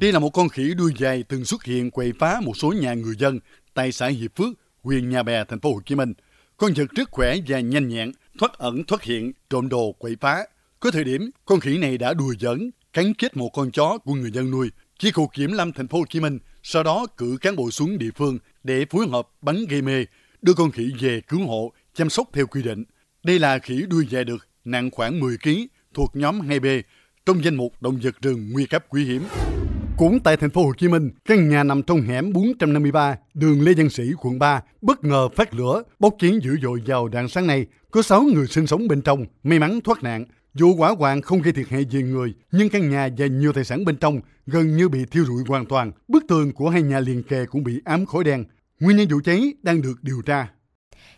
Đây 0.00 0.12
là 0.12 0.18
một 0.18 0.30
con 0.30 0.48
khỉ 0.48 0.74
đuôi 0.74 0.92
dài 0.98 1.24
từng 1.28 1.44
xuất 1.44 1.64
hiện 1.64 1.90
quậy 1.90 2.12
phá 2.18 2.40
một 2.40 2.56
số 2.56 2.72
nhà 2.72 2.94
người 2.94 3.14
dân 3.18 3.38
tại 3.74 3.92
xã 3.92 4.06
Hiệp 4.06 4.36
Phước, 4.36 4.50
huyện 4.82 5.10
Nhà 5.10 5.22
Bè, 5.22 5.44
thành 5.44 5.60
phố 5.60 5.72
Hồ 5.72 5.80
Chí 5.86 5.94
Minh. 5.94 6.12
Con 6.56 6.72
vật 6.76 6.90
rất 6.90 7.10
khỏe 7.10 7.36
và 7.48 7.60
nhanh 7.60 7.88
nhẹn, 7.88 8.12
thoát 8.38 8.58
ẩn 8.58 8.84
thoát 8.84 9.02
hiện, 9.02 9.32
trộm 9.50 9.68
đồ 9.68 9.92
quậy 9.92 10.16
phá. 10.20 10.44
Có 10.80 10.90
thời 10.90 11.04
điểm, 11.04 11.30
con 11.44 11.60
khỉ 11.60 11.78
này 11.78 11.98
đã 11.98 12.14
đùa 12.14 12.34
giỡn, 12.40 12.70
cắn 12.92 13.14
chết 13.18 13.36
một 13.36 13.48
con 13.48 13.70
chó 13.70 13.98
của 13.98 14.14
người 14.14 14.30
dân 14.30 14.50
nuôi. 14.50 14.70
Chi 14.98 15.10
cục 15.10 15.32
kiểm 15.34 15.52
lâm 15.52 15.72
thành 15.72 15.88
phố 15.88 15.98
Hồ 15.98 16.04
Chí 16.08 16.20
Minh 16.20 16.38
sau 16.66 16.82
đó 16.82 17.06
cử 17.16 17.36
cán 17.40 17.56
bộ 17.56 17.70
xuống 17.70 17.98
địa 17.98 18.10
phương 18.16 18.38
để 18.62 18.86
phối 18.90 19.06
hợp 19.08 19.28
bắn 19.42 19.64
gây 19.68 19.82
mê, 19.82 20.04
đưa 20.42 20.54
con 20.54 20.70
khỉ 20.70 20.92
về 21.00 21.20
cứu 21.20 21.46
hộ, 21.46 21.72
chăm 21.94 22.10
sóc 22.10 22.28
theo 22.32 22.46
quy 22.46 22.62
định. 22.62 22.84
Đây 23.24 23.38
là 23.38 23.58
khỉ 23.58 23.84
đuôi 23.88 24.06
dài 24.10 24.24
được, 24.24 24.48
nặng 24.64 24.90
khoảng 24.90 25.20
10 25.20 25.36
kg, 25.38 25.50
thuộc 25.94 26.16
nhóm 26.16 26.40
2B, 26.40 26.82
trong 27.26 27.44
danh 27.44 27.54
mục 27.54 27.82
động 27.82 27.98
vật 28.02 28.14
rừng 28.22 28.50
nguy 28.52 28.66
cấp 28.66 28.84
quý 28.88 29.04
hiếm. 29.04 29.22
Cũng 29.98 30.20
tại 30.20 30.36
thành 30.36 30.50
phố 30.50 30.64
Hồ 30.64 30.72
Chí 30.78 30.88
Minh, 30.88 31.10
căn 31.24 31.48
nhà 31.48 31.64
nằm 31.64 31.82
trong 31.82 32.02
hẻm 32.02 32.32
453, 32.32 33.16
đường 33.34 33.60
Lê 33.62 33.72
Văn 33.76 33.90
Sĩ, 33.90 34.04
quận 34.18 34.38
3, 34.38 34.62
bất 34.82 35.04
ngờ 35.04 35.28
phát 35.28 35.54
lửa, 35.54 35.82
bốc 35.98 36.14
cháy 36.18 36.32
dữ 36.42 36.56
dội 36.62 36.82
vào 36.86 37.08
rạng 37.12 37.28
sáng 37.28 37.46
nay. 37.46 37.66
Có 37.90 38.02
6 38.02 38.22
người 38.22 38.46
sinh 38.46 38.66
sống 38.66 38.88
bên 38.88 39.02
trong, 39.02 39.26
may 39.42 39.58
mắn 39.58 39.80
thoát 39.80 40.02
nạn. 40.02 40.24
Vụ 40.58 40.74
hỏa 40.74 40.90
hoạn 40.98 41.22
không 41.22 41.42
gây 41.42 41.52
thiệt 41.52 41.66
hại 41.70 41.86
về 41.90 42.02
người, 42.02 42.34
nhưng 42.52 42.70
căn 42.70 42.90
nhà 42.90 43.08
và 43.18 43.26
nhiều 43.26 43.52
tài 43.52 43.64
sản 43.64 43.84
bên 43.84 43.96
trong 43.96 44.20
gần 44.46 44.76
như 44.76 44.88
bị 44.88 45.04
thiêu 45.10 45.24
rụi 45.24 45.42
hoàn 45.48 45.66
toàn. 45.66 45.92
Bức 46.08 46.24
tường 46.28 46.52
của 46.52 46.68
hai 46.68 46.82
nhà 46.82 47.00
liền 47.00 47.22
kề 47.22 47.46
cũng 47.46 47.64
bị 47.64 47.80
ám 47.84 48.06
khói 48.06 48.24
đen. 48.24 48.44
Nguyên 48.80 48.96
nhân 48.96 49.06
vụ 49.10 49.20
cháy 49.24 49.52
đang 49.62 49.82
được 49.82 49.94
điều 50.02 50.22
tra. 50.26 50.48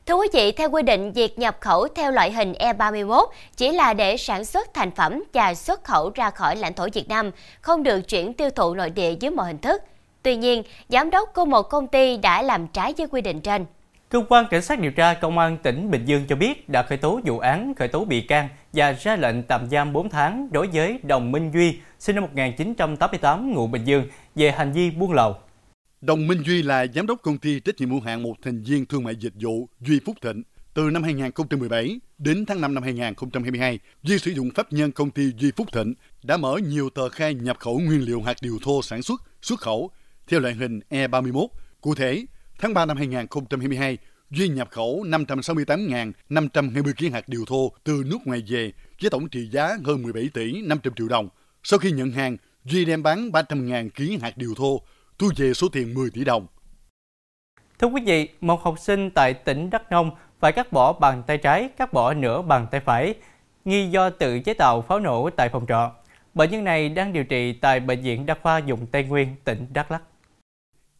Thưa 0.06 0.14
quý 0.14 0.28
vị, 0.32 0.52
theo 0.52 0.70
quy 0.70 0.82
định, 0.82 1.12
việc 1.12 1.38
nhập 1.38 1.56
khẩu 1.60 1.88
theo 1.88 2.12
loại 2.12 2.32
hình 2.32 2.52
E31 2.52 3.26
chỉ 3.56 3.72
là 3.72 3.94
để 3.94 4.16
sản 4.16 4.44
xuất 4.44 4.74
thành 4.74 4.90
phẩm 4.90 5.22
và 5.32 5.54
xuất 5.54 5.84
khẩu 5.84 6.10
ra 6.14 6.30
khỏi 6.30 6.56
lãnh 6.56 6.74
thổ 6.74 6.88
Việt 6.94 7.08
Nam, 7.08 7.30
không 7.60 7.82
được 7.82 8.08
chuyển 8.08 8.34
tiêu 8.34 8.50
thụ 8.50 8.74
nội 8.74 8.90
địa 8.90 9.14
dưới 9.20 9.30
mọi 9.30 9.46
hình 9.46 9.58
thức. 9.58 9.82
Tuy 10.22 10.36
nhiên, 10.36 10.62
giám 10.88 11.10
đốc 11.10 11.34
của 11.34 11.44
một 11.44 11.62
công 11.62 11.86
ty 11.86 12.16
đã 12.16 12.42
làm 12.42 12.66
trái 12.66 12.94
với 12.98 13.06
quy 13.06 13.20
định 13.20 13.40
trên. 13.40 13.64
Cơ 14.08 14.24
quan 14.28 14.46
Cảnh 14.50 14.62
sát 14.62 14.80
điều 14.80 14.90
tra 14.90 15.14
Công 15.14 15.38
an 15.38 15.58
tỉnh 15.62 15.90
Bình 15.90 16.04
Dương 16.04 16.26
cho 16.28 16.36
biết 16.36 16.68
đã 16.68 16.82
khởi 16.82 16.98
tố 16.98 17.20
vụ 17.24 17.38
án, 17.38 17.74
khởi 17.74 17.88
tố 17.88 18.04
bị 18.04 18.20
can 18.20 18.48
và 18.72 18.92
ra 18.92 19.16
lệnh 19.16 19.42
tạm 19.42 19.70
giam 19.70 19.92
4 19.92 20.08
tháng 20.10 20.48
đối 20.52 20.66
với 20.66 20.98
Đồng 21.02 21.32
Minh 21.32 21.50
Duy, 21.54 21.78
sinh 21.98 22.14
năm 22.14 22.24
1988, 22.24 23.52
ngụ 23.52 23.66
Bình 23.66 23.84
Dương, 23.84 24.06
về 24.34 24.50
hành 24.50 24.72
vi 24.72 24.90
buôn 24.90 25.12
lậu. 25.12 25.36
Đồng 26.00 26.26
Minh 26.26 26.42
Duy 26.46 26.62
là 26.62 26.86
giám 26.86 27.06
đốc 27.06 27.22
công 27.22 27.38
ty 27.38 27.60
trách 27.60 27.74
nhiệm 27.78 27.90
hữu 27.90 28.00
hạn 28.00 28.22
một 28.22 28.34
thành 28.42 28.62
viên 28.62 28.86
thương 28.86 29.04
mại 29.04 29.16
dịch 29.16 29.32
vụ 29.40 29.68
Duy 29.80 30.00
Phúc 30.06 30.16
Thịnh. 30.22 30.42
Từ 30.74 30.90
năm 30.90 31.02
2017 31.02 32.00
đến 32.18 32.46
tháng 32.46 32.60
5 32.60 32.74
năm 32.74 32.82
2022, 32.82 33.78
Duy 34.02 34.18
sử 34.18 34.30
dụng 34.30 34.50
pháp 34.54 34.72
nhân 34.72 34.92
công 34.92 35.10
ty 35.10 35.32
Duy 35.38 35.50
Phúc 35.56 35.68
Thịnh 35.72 35.94
đã 36.22 36.36
mở 36.36 36.58
nhiều 36.68 36.90
tờ 36.90 37.08
khai 37.08 37.34
nhập 37.34 37.58
khẩu 37.58 37.78
nguyên 37.78 38.02
liệu 38.02 38.22
hạt 38.22 38.36
điều 38.42 38.58
thô 38.62 38.82
sản 38.82 39.02
xuất, 39.02 39.22
xuất 39.42 39.60
khẩu 39.60 39.90
theo 40.28 40.40
loại 40.40 40.54
hình 40.54 40.80
E31. 40.90 41.46
Cụ 41.80 41.94
thể, 41.94 42.24
tháng 42.58 42.74
3 42.74 42.86
năm 42.86 42.96
2022, 42.96 43.98
Duy 44.30 44.48
nhập 44.48 44.68
khẩu 44.70 45.04
568.520 45.04 46.92
kg 46.98 47.12
hạt 47.12 47.28
điều 47.28 47.44
thô 47.46 47.72
từ 47.84 48.02
nước 48.06 48.18
ngoài 48.24 48.42
về 48.48 48.72
với 49.02 49.10
tổng 49.10 49.28
trị 49.28 49.48
giá 49.52 49.76
hơn 49.84 50.02
17 50.02 50.28
tỷ 50.34 50.62
500 50.62 50.92
triệu 50.94 51.08
đồng. 51.08 51.28
Sau 51.62 51.78
khi 51.78 51.90
nhận 51.90 52.10
hàng, 52.10 52.36
Duy 52.64 52.84
đem 52.84 53.02
bán 53.02 53.30
300.000 53.30 53.90
kg 53.90 54.22
hạt 54.22 54.36
điều 54.36 54.54
thô 54.56 54.80
thu 55.18 55.30
về 55.36 55.54
số 55.54 55.68
tiền 55.72 55.94
10 55.94 56.10
tỷ 56.10 56.24
đồng. 56.24 56.46
Thưa 57.78 57.86
quý 57.86 58.02
vị, 58.06 58.28
một 58.40 58.62
học 58.62 58.78
sinh 58.78 59.10
tại 59.10 59.34
tỉnh 59.34 59.70
Đắk 59.70 59.90
Nông 59.90 60.10
phải 60.40 60.52
cắt 60.52 60.72
bỏ 60.72 60.92
bàn 60.92 61.22
tay 61.26 61.38
trái, 61.38 61.68
cắt 61.76 61.92
bỏ 61.92 62.14
nửa 62.14 62.42
bàn 62.42 62.66
tay 62.70 62.80
phải, 62.80 63.14
nghi 63.64 63.88
do 63.90 64.10
tự 64.10 64.40
chế 64.40 64.54
tạo 64.54 64.82
pháo 64.82 65.00
nổ 65.00 65.30
tại 65.30 65.48
phòng 65.48 65.66
trọ. 65.68 65.92
Bệnh 66.34 66.50
nhân 66.50 66.64
này 66.64 66.88
đang 66.88 67.12
điều 67.12 67.24
trị 67.24 67.52
tại 67.52 67.80
Bệnh 67.80 68.02
viện 68.02 68.26
Đa 68.26 68.34
khoa 68.42 68.58
Dùng 68.58 68.86
Tây 68.86 69.04
Nguyên, 69.04 69.34
tỉnh 69.44 69.66
Đắk 69.72 69.90
Lắk. 69.90 70.02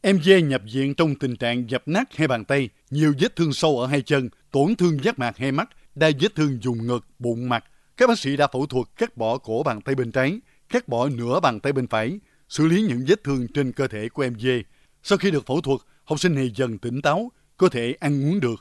Em 0.09 0.21
Dê 0.23 0.43
nhập 0.43 0.63
viện 0.73 0.95
trong 0.95 1.15
tình 1.15 1.37
trạng 1.37 1.71
dập 1.71 1.83
nát 1.87 2.17
hai 2.17 2.29
bàn 2.29 2.45
tay, 2.45 2.69
nhiều 2.91 3.15
vết 3.21 3.37
thương 3.37 3.53
sâu 3.53 3.79
ở 3.79 3.87
hai 3.87 4.03
chân, 4.03 4.29
tổn 4.51 4.77
thương 4.77 4.99
giác 5.05 5.19
mạc 5.19 5.39
hai 5.39 5.53
mắt, 5.53 5.69
đa 5.95 6.11
vết 6.21 6.35
thương 6.35 6.59
vùng 6.65 6.87
ngực, 6.87 7.07
bụng 7.19 7.49
mặt. 7.49 7.65
Các 7.97 8.09
bác 8.09 8.19
sĩ 8.19 8.37
đã 8.37 8.47
phẫu 8.47 8.67
thuật 8.67 8.87
cắt 8.97 9.17
bỏ 9.17 9.39
cổ 9.39 9.63
bàn 9.63 9.81
tay 9.81 9.95
bên 9.95 10.13
trái, 10.13 10.39
cắt 10.69 10.89
bỏ 10.89 11.09
nửa 11.09 11.41
bàn 11.41 11.61
tay 11.61 11.73
bên 11.73 11.87
phải, 11.87 12.19
xử 12.49 12.67
lý 12.67 12.83
những 12.83 13.05
vết 13.09 13.25
thương 13.25 13.47
trên 13.55 13.73
cơ 13.73 13.89
thể 13.89 14.09
của 14.09 14.23
em 14.23 14.35
Dê. 14.39 14.63
Sau 15.03 15.19
khi 15.19 15.31
được 15.31 15.47
phẫu 15.47 15.61
thuật, 15.61 15.81
học 16.05 16.21
sinh 16.21 16.35
này 16.35 16.53
dần 16.55 16.79
tỉnh 16.79 17.03
táo, 17.03 17.31
có 17.57 17.69
thể 17.69 17.95
ăn 18.01 18.31
uống 18.31 18.41
được. 18.41 18.57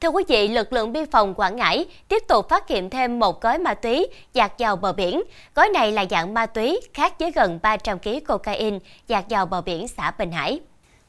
Thưa 0.00 0.08
quý 0.08 0.24
vị, 0.28 0.48
lực 0.48 0.72
lượng 0.72 0.92
biên 0.92 1.10
phòng 1.10 1.34
Quảng 1.34 1.56
Ngãi 1.56 1.86
tiếp 2.08 2.22
tục 2.28 2.48
phát 2.48 2.68
hiện 2.68 2.90
thêm 2.90 3.18
một 3.18 3.42
gói 3.42 3.58
ma 3.58 3.74
túy 3.74 4.06
dạt 4.32 4.52
vào 4.58 4.76
bờ 4.76 4.92
biển. 4.92 5.22
Gói 5.54 5.68
này 5.68 5.92
là 5.92 6.04
dạng 6.10 6.34
ma 6.34 6.46
túy 6.46 6.80
khác 6.94 7.18
với 7.18 7.30
gần 7.30 7.58
300 7.62 7.98
kg 7.98 8.10
cocaine 8.26 8.78
dạt 9.06 9.24
vào 9.30 9.46
bờ 9.46 9.62
biển 9.62 9.88
xã 9.88 10.10
Bình 10.10 10.32
Hải. 10.32 10.60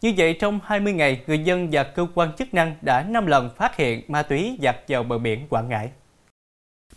Như 0.01 0.13
vậy, 0.17 0.33
trong 0.33 0.59
20 0.63 0.93
ngày, 0.93 1.21
người 1.27 1.39
dân 1.39 1.69
và 1.71 1.83
cơ 1.83 2.07
quan 2.15 2.33
chức 2.33 2.53
năng 2.53 2.75
đã 2.81 3.03
5 3.03 3.25
lần 3.25 3.49
phát 3.57 3.75
hiện 3.75 4.01
ma 4.07 4.23
túy 4.23 4.57
dạt 4.59 4.75
vào 4.87 5.03
bờ 5.03 5.17
biển 5.17 5.47
Quảng 5.49 5.69
Ngãi. 5.69 5.89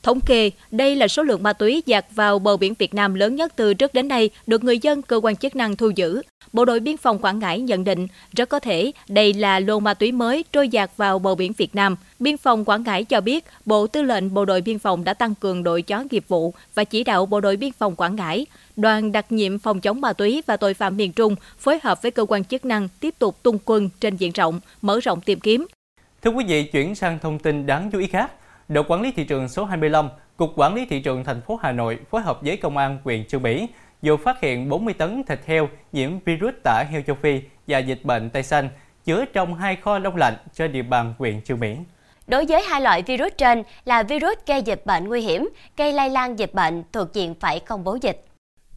Thống 0.08 0.20
kê, 0.20 0.50
đây 0.70 0.96
là 0.96 1.08
số 1.08 1.22
lượng 1.22 1.42
ma 1.42 1.52
túy 1.52 1.82
dạt 1.86 2.06
vào 2.14 2.38
bờ 2.38 2.56
biển 2.56 2.74
Việt 2.78 2.94
Nam 2.94 3.14
lớn 3.14 3.36
nhất 3.36 3.52
từ 3.56 3.74
trước 3.74 3.94
đến 3.94 4.08
nay 4.08 4.30
được 4.46 4.64
người 4.64 4.78
dân 4.78 5.02
cơ 5.02 5.20
quan 5.22 5.36
chức 5.36 5.56
năng 5.56 5.76
thu 5.76 5.90
giữ. 5.94 6.22
Bộ 6.52 6.64
đội 6.64 6.80
biên 6.80 6.96
phòng 6.96 7.18
Quảng 7.18 7.38
Ngãi 7.38 7.60
nhận 7.60 7.84
định 7.84 8.06
rất 8.32 8.48
có 8.48 8.60
thể 8.60 8.92
đây 9.08 9.32
là 9.32 9.60
lô 9.60 9.80
ma 9.80 9.94
túy 9.94 10.12
mới 10.12 10.44
trôi 10.52 10.68
dạt 10.68 10.90
vào 10.96 11.18
bờ 11.18 11.34
biển 11.34 11.52
Việt 11.52 11.74
Nam. 11.74 11.96
Biên 12.18 12.36
phòng 12.36 12.64
Quảng 12.64 12.82
Ngãi 12.82 13.04
cho 13.04 13.20
biết 13.20 13.44
Bộ 13.64 13.86
Tư 13.86 14.02
lệnh 14.02 14.34
Bộ 14.34 14.44
đội 14.44 14.60
Biên 14.60 14.78
phòng 14.78 15.04
đã 15.04 15.14
tăng 15.14 15.34
cường 15.34 15.62
đội 15.62 15.82
chó 15.82 16.04
nghiệp 16.10 16.24
vụ 16.28 16.54
và 16.74 16.84
chỉ 16.84 17.04
đạo 17.04 17.26
Bộ 17.26 17.40
đội 17.40 17.56
Biên 17.56 17.72
phòng 17.72 17.96
Quảng 17.96 18.16
Ngãi, 18.16 18.46
đoàn 18.76 19.12
đặc 19.12 19.32
nhiệm 19.32 19.58
phòng 19.58 19.80
chống 19.80 20.00
ma 20.00 20.12
túy 20.12 20.42
và 20.46 20.56
tội 20.56 20.74
phạm 20.74 20.96
miền 20.96 21.12
Trung 21.12 21.36
phối 21.58 21.78
hợp 21.82 22.02
với 22.02 22.10
cơ 22.10 22.24
quan 22.28 22.44
chức 22.44 22.64
năng 22.64 22.88
tiếp 23.00 23.14
tục 23.18 23.36
tung 23.42 23.58
quân 23.64 23.90
trên 24.00 24.16
diện 24.16 24.32
rộng, 24.32 24.60
mở 24.82 25.00
rộng 25.00 25.20
tìm 25.20 25.40
kiếm. 25.40 25.66
Thưa 26.22 26.30
quý 26.30 26.44
vị, 26.48 26.64
chuyển 26.72 26.94
sang 26.94 27.18
thông 27.22 27.38
tin 27.38 27.66
đáng 27.66 27.90
chú 27.92 27.98
ý 27.98 28.06
khác. 28.06 28.30
Đội 28.68 28.84
quản 28.88 29.02
lý 29.02 29.12
thị 29.12 29.24
trường 29.24 29.48
số 29.48 29.64
25, 29.64 30.08
Cục 30.36 30.52
Quản 30.56 30.74
lý 30.74 30.86
thị 30.86 31.00
trường 31.00 31.24
thành 31.24 31.40
phố 31.40 31.58
Hà 31.62 31.72
Nội 31.72 31.98
phối 32.10 32.22
hợp 32.22 32.40
với 32.42 32.56
Công 32.56 32.76
an 32.76 32.98
huyện 33.04 33.26
Trương 33.26 33.42
Mỹ 33.42 33.68
vừa 34.02 34.16
phát 34.16 34.40
hiện 34.40 34.68
40 34.68 34.94
tấn 34.94 35.22
thịt 35.28 35.40
heo 35.46 35.68
nhiễm 35.92 36.10
virus 36.24 36.54
tả 36.64 36.84
heo 36.90 37.02
châu 37.06 37.16
Phi 37.22 37.40
và 37.66 37.78
dịch 37.78 38.04
bệnh 38.04 38.30
tay 38.30 38.42
xanh 38.42 38.68
chứa 39.04 39.24
trong 39.32 39.54
hai 39.54 39.76
kho 39.76 39.98
đông 39.98 40.16
lạnh 40.16 40.34
trên 40.54 40.72
địa 40.72 40.82
bàn 40.82 41.14
huyện 41.18 41.42
Trương 41.42 41.60
Mỹ. 41.60 41.76
Đối 42.26 42.46
với 42.46 42.62
hai 42.62 42.80
loại 42.80 43.02
virus 43.02 43.32
trên 43.38 43.62
là 43.84 44.02
virus 44.02 44.38
gây 44.46 44.62
dịch 44.62 44.82
bệnh 44.86 45.08
nguy 45.08 45.20
hiểm, 45.20 45.48
gây 45.76 45.92
lây 45.92 46.10
lan 46.10 46.38
dịch 46.38 46.54
bệnh 46.54 46.82
thuộc 46.92 47.08
diện 47.12 47.34
phải 47.40 47.60
công 47.60 47.84
bố 47.84 47.98
dịch. 48.02 48.24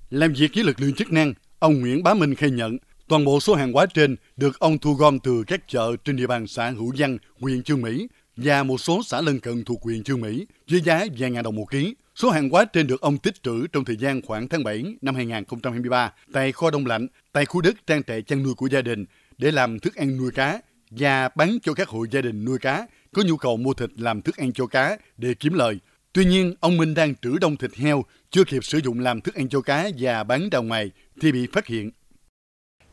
Làm 0.09 0.33
việc 0.33 0.51
với 0.55 0.63
lực 0.63 0.79
lượng 0.79 0.93
chức 0.93 1.11
năng, 1.11 1.33
ông 1.59 1.81
Nguyễn 1.81 2.03
Bá 2.03 2.13
Minh 2.13 2.35
khai 2.35 2.49
nhận 2.49 2.77
toàn 3.07 3.25
bộ 3.25 3.39
số 3.39 3.55
hàng 3.55 3.73
hóa 3.73 3.85
trên 3.93 4.15
được 4.37 4.59
ông 4.59 4.77
thu 4.77 4.93
gom 4.93 5.19
từ 5.19 5.43
các 5.47 5.67
chợ 5.67 5.95
trên 6.05 6.15
địa 6.15 6.27
bàn 6.27 6.47
xã 6.47 6.69
Hữu 6.69 6.93
Văn, 6.97 7.17
huyện 7.41 7.63
Trương 7.63 7.81
Mỹ 7.81 8.07
và 8.37 8.63
một 8.63 8.77
số 8.77 9.01
xã 9.05 9.21
lân 9.21 9.39
cận 9.39 9.63
thuộc 9.63 9.83
huyện 9.83 10.03
Trương 10.03 10.21
Mỹ 10.21 10.45
với 10.69 10.81
giá 10.81 11.05
vài 11.17 11.31
ngàn 11.31 11.43
đồng 11.43 11.55
một 11.55 11.65
ký. 11.71 11.95
Số 12.15 12.29
hàng 12.29 12.49
hóa 12.49 12.65
trên 12.65 12.87
được 12.87 13.01
ông 13.01 13.17
tích 13.17 13.43
trữ 13.43 13.67
trong 13.67 13.85
thời 13.85 13.97
gian 13.97 14.21
khoảng 14.21 14.49
tháng 14.49 14.63
7 14.63 14.83
năm 15.01 15.15
2023 15.15 16.13
tại 16.33 16.51
kho 16.51 16.71
đông 16.71 16.85
lạnh, 16.85 17.07
tại 17.31 17.45
khu 17.45 17.61
đất 17.61 17.87
trang 17.87 18.03
trại 18.03 18.21
chăn 18.21 18.43
nuôi 18.43 18.53
của 18.53 18.67
gia 18.67 18.81
đình 18.81 19.05
để 19.37 19.51
làm 19.51 19.79
thức 19.79 19.95
ăn 19.95 20.17
nuôi 20.17 20.31
cá 20.31 20.61
và 20.89 21.29
bán 21.35 21.57
cho 21.63 21.73
các 21.73 21.89
hộ 21.89 22.05
gia 22.11 22.21
đình 22.21 22.45
nuôi 22.45 22.59
cá 22.59 22.87
có 23.13 23.23
nhu 23.25 23.37
cầu 23.37 23.57
mua 23.57 23.73
thịt 23.73 23.89
làm 23.97 24.21
thức 24.21 24.37
ăn 24.37 24.53
cho 24.53 24.65
cá 24.65 24.97
để 25.17 25.33
kiếm 25.33 25.53
lời. 25.53 25.79
Tuy 26.13 26.25
nhiên, 26.25 26.55
ông 26.59 26.77
Minh 26.77 26.93
đang 26.93 27.15
trữ 27.15 27.37
đông 27.37 27.57
thịt 27.57 27.75
heo, 27.75 28.05
chưa 28.31 28.43
kịp 28.43 28.63
sử 28.63 28.77
dụng 28.77 28.99
làm 28.99 29.21
thức 29.21 29.35
ăn 29.35 29.49
cho 29.49 29.61
cá 29.61 29.89
và 29.99 30.23
bán 30.23 30.49
ra 30.49 30.59
ngoài 30.59 30.91
thì 31.21 31.31
bị 31.31 31.47
phát 31.53 31.67
hiện. 31.67 31.91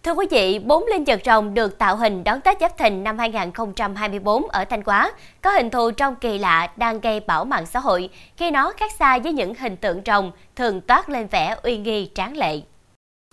Thưa 0.02 0.12
quý 0.12 0.26
vị, 0.31 0.59
bốn 0.59 0.87
linh 0.87 1.05
vật 1.05 1.21
rồng 1.25 1.55
được 1.55 1.78
tạo 1.78 1.97
hình 1.97 2.25
đón 2.25 2.40
Tết 2.40 2.57
Giáp 2.61 2.78
Thìn 2.78 3.05
năm 3.05 3.19
2024 3.19 4.49
ở 4.49 4.64
Thanh 4.64 4.83
Hóa 4.87 5.12
có 5.43 5.50
hình 5.50 5.71
thù 5.71 5.90
trong 5.90 6.17
kỳ 6.17 6.38
lạ 6.38 6.69
đang 6.76 7.00
gây 7.00 7.21
bão 7.21 7.45
mạng 7.45 7.67
xã 7.67 7.81
hội 7.81 8.09
khi 8.37 8.50
nó 8.50 8.73
khác 8.76 8.93
xa 8.99 9.19
với 9.19 9.33
những 9.33 9.55
hình 9.55 9.76
tượng 9.76 10.00
rồng 10.07 10.33
thường 10.57 10.81
toát 10.81 11.09
lên 11.09 11.26
vẻ 11.26 11.57
uy 11.62 11.76
nghi 11.78 12.11
tráng 12.14 12.37
lệ. 12.37 12.61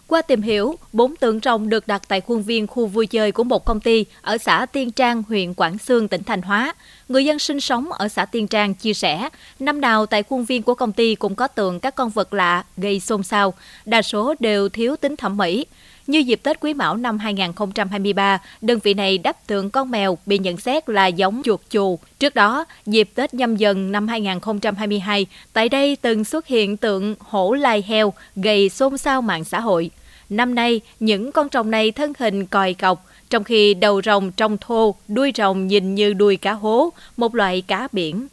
Qua 0.08 0.22
tìm 0.22 0.42
hiểu, 0.42 0.76
bốn 0.94 1.16
tượng 1.16 1.40
rồng 1.44 1.70
được 1.70 1.88
đặt 1.88 2.02
tại 2.08 2.22
khuôn 2.22 2.44
viên 2.44 2.68
khu 2.68 2.86
vui 2.86 3.08
chơi 3.08 3.32
của 3.32 3.44
một 3.44 3.66
công 3.66 3.80
ty 3.80 4.06
ở 4.22 4.38
xã 4.38 4.66
Tiên 4.66 4.92
Trang, 4.92 5.24
huyện 5.28 5.54
Quảng 5.54 5.78
Sương, 5.78 6.08
tỉnh 6.08 6.24
Thanh 6.24 6.42
Hóa. 6.42 6.74
Người 7.10 7.26
dân 7.26 7.40
sinh 7.40 7.60
sống 7.60 7.92
ở 7.92 8.08
xã 8.08 8.26
Tiên 8.26 8.48
Trang 8.48 8.74
chia 8.74 8.94
sẻ, 8.94 9.30
năm 9.60 9.82
nào 9.82 10.06
tại 10.06 10.24
khuôn 10.24 10.46
viên 10.46 10.64
của 10.64 10.76
công 10.76 10.92
ty 10.92 11.16
cũng 11.16 11.36
có 11.36 11.48
tượng 11.48 11.80
các 11.80 11.96
con 11.96 12.10
vật 12.10 12.34
lạ 12.34 12.64
gây 12.78 13.00
xôn 13.00 13.24
xao, 13.24 13.54
đa 13.86 14.02
số 14.02 14.36
đều 14.40 14.70
thiếu 14.70 14.96
tính 14.96 15.16
thẩm 15.16 15.38
mỹ. 15.38 15.66
Như 16.08 16.20
dịp 16.20 16.40
Tết 16.44 16.60
Quý 16.60 16.74
Mão 16.74 16.98
năm 16.98 17.18
2023, 17.18 18.40
đơn 18.62 18.80
vị 18.84 18.94
này 18.94 19.18
đắp 19.18 19.48
tượng 19.48 19.70
con 19.70 19.92
mèo 19.92 20.18
bị 20.26 20.38
nhận 20.38 20.58
xét 20.58 20.90
là 20.90 21.08
giống 21.08 21.42
chuột 21.44 21.60
chù. 21.70 22.00
Trước 22.20 22.36
đó, 22.36 22.66
dịp 22.86 23.10
Tết 23.16 23.34
nhâm 23.34 23.56
dần 23.56 23.92
năm 23.92 24.08
2022, 24.08 25.26
tại 25.54 25.70
đây 25.70 25.98
từng 26.02 26.26
xuất 26.26 26.48
hiện 26.48 26.78
tượng 26.78 27.16
hổ 27.20 27.54
lai 27.54 27.84
heo 27.88 28.14
gây 28.36 28.70
xôn 28.70 28.98
xao 28.98 29.22
mạng 29.22 29.44
xã 29.44 29.60
hội. 29.60 29.92
Năm 30.30 30.56
nay, 30.56 30.82
những 31.00 31.32
con 31.32 31.48
rồng 31.54 31.72
này 31.72 31.92
thân 31.92 32.14
hình 32.20 32.46
còi 32.46 32.74
cọc, 32.74 33.06
trong 33.30 33.44
khi 33.44 33.74
đầu 33.74 34.02
rồng 34.02 34.32
trông 34.32 34.58
thô, 34.58 34.96
đuôi 35.08 35.32
rồng 35.36 35.68
nhìn 35.68 35.96
như 35.96 36.14
đuôi 36.14 36.38
cá 36.38 36.54
hố, 36.54 36.90
một 37.18 37.36
loại 37.36 37.62
cá 37.62 37.88
biển. 37.92 38.28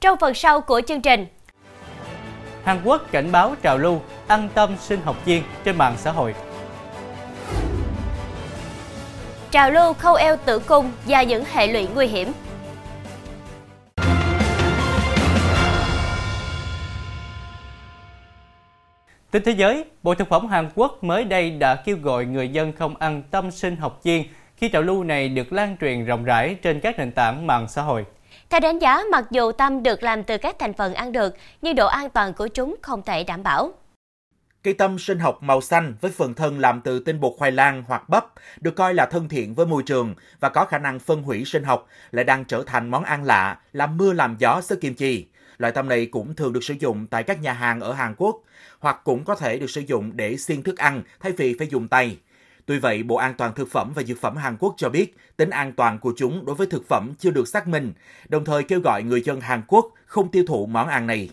Trong 0.00 0.18
phần 0.20 0.34
sau 0.34 0.60
của 0.60 0.80
chương 0.88 1.00
trình, 1.00 1.26
Hàn 2.64 2.80
Quốc 2.84 3.12
cảnh 3.12 3.32
báo 3.32 3.54
trào 3.62 3.78
lưu 3.78 4.00
ăn 4.26 4.48
tâm 4.54 4.76
sinh 4.80 5.00
học 5.04 5.16
viên 5.24 5.42
trên 5.64 5.78
mạng 5.78 5.94
xã 5.98 6.10
hội. 6.12 6.34
Trào 9.52 9.70
lưu 9.70 9.92
khâu 9.92 10.14
eo 10.14 10.36
tử 10.36 10.58
cung 10.58 10.92
và 11.06 11.22
những 11.22 11.44
hệ 11.52 11.66
lụy 11.66 11.88
nguy 11.94 12.06
hiểm. 12.06 12.32
Tin 19.30 19.42
thế 19.44 19.52
giới, 19.52 19.84
Bộ 20.02 20.14
Thực 20.14 20.28
phẩm 20.28 20.46
Hàn 20.46 20.70
Quốc 20.74 21.04
mới 21.04 21.24
đây 21.24 21.50
đã 21.50 21.74
kêu 21.74 21.96
gọi 22.02 22.24
người 22.24 22.48
dân 22.48 22.72
không 22.72 22.96
ăn 22.96 23.22
tâm 23.30 23.50
sinh 23.50 23.76
học 23.76 24.00
chiên 24.04 24.22
khi 24.56 24.68
trào 24.68 24.82
lưu 24.82 25.04
này 25.04 25.28
được 25.28 25.52
lan 25.52 25.76
truyền 25.80 26.04
rộng 26.04 26.24
rãi 26.24 26.56
trên 26.62 26.80
các 26.80 26.98
nền 26.98 27.12
tảng 27.12 27.46
mạng 27.46 27.66
xã 27.68 27.82
hội. 27.82 28.04
Theo 28.50 28.60
đánh 28.60 28.78
giá, 28.78 29.02
mặc 29.12 29.24
dù 29.30 29.52
tâm 29.52 29.82
được 29.82 30.02
làm 30.02 30.24
từ 30.24 30.38
các 30.38 30.56
thành 30.58 30.72
phần 30.72 30.94
ăn 30.94 31.12
được, 31.12 31.36
nhưng 31.62 31.76
độ 31.76 31.86
an 31.86 32.10
toàn 32.10 32.32
của 32.32 32.48
chúng 32.48 32.76
không 32.82 33.02
thể 33.02 33.24
đảm 33.24 33.42
bảo. 33.42 33.72
Cây 34.62 34.74
tâm 34.74 34.98
sinh 34.98 35.18
học 35.18 35.42
màu 35.42 35.60
xanh 35.60 35.94
với 36.00 36.10
phần 36.10 36.34
thân 36.34 36.58
làm 36.58 36.80
từ 36.80 36.98
tinh 36.98 37.20
bột 37.20 37.34
khoai 37.38 37.52
lang 37.52 37.84
hoặc 37.86 38.08
bắp 38.08 38.26
được 38.60 38.76
coi 38.76 38.94
là 38.94 39.06
thân 39.06 39.28
thiện 39.28 39.54
với 39.54 39.66
môi 39.66 39.82
trường 39.82 40.14
và 40.40 40.48
có 40.48 40.64
khả 40.64 40.78
năng 40.78 40.98
phân 40.98 41.22
hủy 41.22 41.44
sinh 41.44 41.64
học 41.64 41.88
lại 42.10 42.24
đang 42.24 42.44
trở 42.44 42.62
thành 42.66 42.90
món 42.90 43.04
ăn 43.04 43.24
lạ, 43.24 43.58
làm 43.72 43.96
mưa 43.96 44.12
làm 44.12 44.36
gió 44.38 44.60
xứ 44.60 44.76
kim 44.76 44.94
chi. 44.94 45.26
Loại 45.58 45.72
tâm 45.72 45.88
này 45.88 46.06
cũng 46.06 46.34
thường 46.34 46.52
được 46.52 46.64
sử 46.64 46.74
dụng 46.74 47.06
tại 47.06 47.22
các 47.22 47.42
nhà 47.42 47.52
hàng 47.52 47.80
ở 47.80 47.92
Hàn 47.92 48.14
Quốc 48.16 48.42
hoặc 48.78 49.00
cũng 49.04 49.24
có 49.24 49.34
thể 49.34 49.58
được 49.58 49.70
sử 49.70 49.80
dụng 49.80 50.16
để 50.16 50.36
xiên 50.36 50.62
thức 50.62 50.78
ăn 50.78 51.02
thay 51.20 51.32
vì 51.32 51.56
phải 51.58 51.66
dùng 51.66 51.88
tay. 51.88 52.18
Tuy 52.66 52.78
vậy, 52.78 53.02
Bộ 53.02 53.16
An 53.16 53.34
toàn 53.38 53.54
Thực 53.54 53.70
phẩm 53.70 53.92
và 53.94 54.02
Dược 54.02 54.20
phẩm 54.20 54.36
Hàn 54.36 54.56
Quốc 54.56 54.74
cho 54.76 54.88
biết 54.88 55.16
tính 55.36 55.50
an 55.50 55.72
toàn 55.72 55.98
của 55.98 56.14
chúng 56.16 56.44
đối 56.46 56.54
với 56.54 56.66
thực 56.66 56.88
phẩm 56.88 57.12
chưa 57.18 57.30
được 57.30 57.48
xác 57.48 57.68
minh, 57.68 57.92
đồng 58.28 58.44
thời 58.44 58.62
kêu 58.62 58.80
gọi 58.80 59.02
người 59.02 59.22
dân 59.22 59.40
Hàn 59.40 59.62
Quốc 59.66 59.92
không 60.06 60.30
tiêu 60.30 60.44
thụ 60.48 60.66
món 60.66 60.88
ăn 60.88 61.06
này. 61.06 61.30